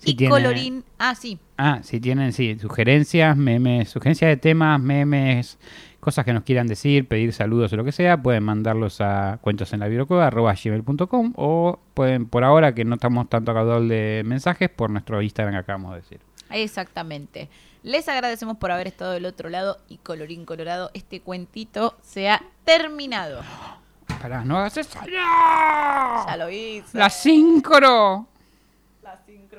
Si 0.00 0.10
y 0.12 0.14
tiene- 0.14 0.30
colorín. 0.32 0.84
Ah, 0.98 1.14
sí. 1.14 1.38
Ah, 1.56 1.80
si 1.82 2.00
tienen 2.00 2.32
sí, 2.32 2.58
sugerencias, 2.58 3.36
memes, 3.36 3.88
sugerencias 3.90 4.28
de 4.30 4.36
temas, 4.38 4.80
memes, 4.80 5.58
cosas 6.00 6.24
que 6.24 6.32
nos 6.32 6.42
quieran 6.42 6.66
decir, 6.66 7.06
pedir 7.06 7.32
saludos 7.34 7.72
o 7.72 7.76
lo 7.76 7.84
que 7.84 7.92
sea, 7.92 8.20
pueden 8.22 8.42
mandarlos 8.42 9.00
a 9.02 9.38
cuentosenlavirocueva.gmail.com 9.42 11.32
o 11.36 11.78
pueden, 11.94 12.26
por 12.26 12.44
ahora 12.44 12.74
que 12.74 12.84
no 12.84 12.94
estamos 12.94 13.28
tanto 13.28 13.50
a 13.50 13.54
caudal 13.54 13.88
de 13.88 14.22
mensajes, 14.24 14.70
por 14.70 14.90
nuestro 14.90 15.20
Instagram 15.22 15.54
que 15.54 15.58
acabamos 15.60 15.92
de 15.92 16.00
decir. 16.00 16.20
Exactamente. 16.50 17.48
Les 17.82 18.08
agradecemos 18.08 18.56
por 18.56 18.70
haber 18.70 18.86
estado 18.88 19.12
del 19.12 19.24
otro 19.26 19.48
lado 19.50 19.78
y 19.88 19.98
colorín 19.98 20.44
colorado, 20.44 20.90
este 20.94 21.20
cuentito 21.20 21.96
se 22.02 22.28
ha 22.30 22.42
terminado. 22.64 23.42
Pará, 24.20 24.44
no 24.44 24.58
hagas 24.58 24.76
eso. 24.76 24.98
¡No! 25.02 26.26
Ya 26.26 26.36
lo 26.38 26.50
hice. 26.50 26.96
¡La 26.98 27.08
síncro! 27.10 28.26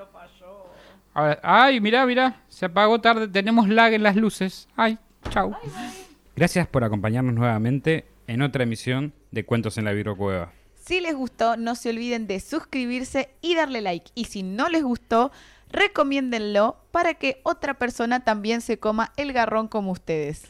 Falló. 0.08 0.66
Ahora- 1.14 1.40
ay, 1.44 1.80
mirá, 1.82 2.06
mirá, 2.06 2.42
se 2.48 2.66
apagó 2.66 3.00
tarde, 3.02 3.28
tenemos 3.28 3.68
lag 3.68 3.94
en 3.94 4.04
las 4.04 4.16
luces. 4.16 4.68
Ay, 4.76 4.98
chau. 5.30 5.56
Gracias 6.36 6.68
por 6.68 6.84
acompañarnos 6.84 7.34
nuevamente 7.34 8.06
en 8.28 8.42
otra 8.42 8.64
emisión 8.64 9.14
de 9.32 9.46
Cuentos 9.46 9.78
en 9.78 9.86
la 9.86 9.92
Virocueva. 9.92 10.54
Si 10.76 11.00
les 11.00 11.14
gustó, 11.16 11.58
no 11.58 11.76
se 11.76 11.90
olviden 11.90 12.28
de 12.28 12.40
suscribirse 12.40 13.30
y 13.42 13.56
darle 13.56 13.82
like. 13.82 14.12
Y 14.16 14.26
si 14.26 14.42
no 14.42 14.68
les 14.70 14.84
gustó, 14.84 15.32
recomiéndenlo 15.70 16.78
para 16.92 17.14
que 17.14 17.40
otra 17.44 17.76
persona 17.76 18.22
también 18.24 18.62
se 18.62 18.80
coma 18.80 19.12
el 19.18 19.32
garrón 19.34 19.68
como 19.68 19.92
ustedes. 19.92 20.48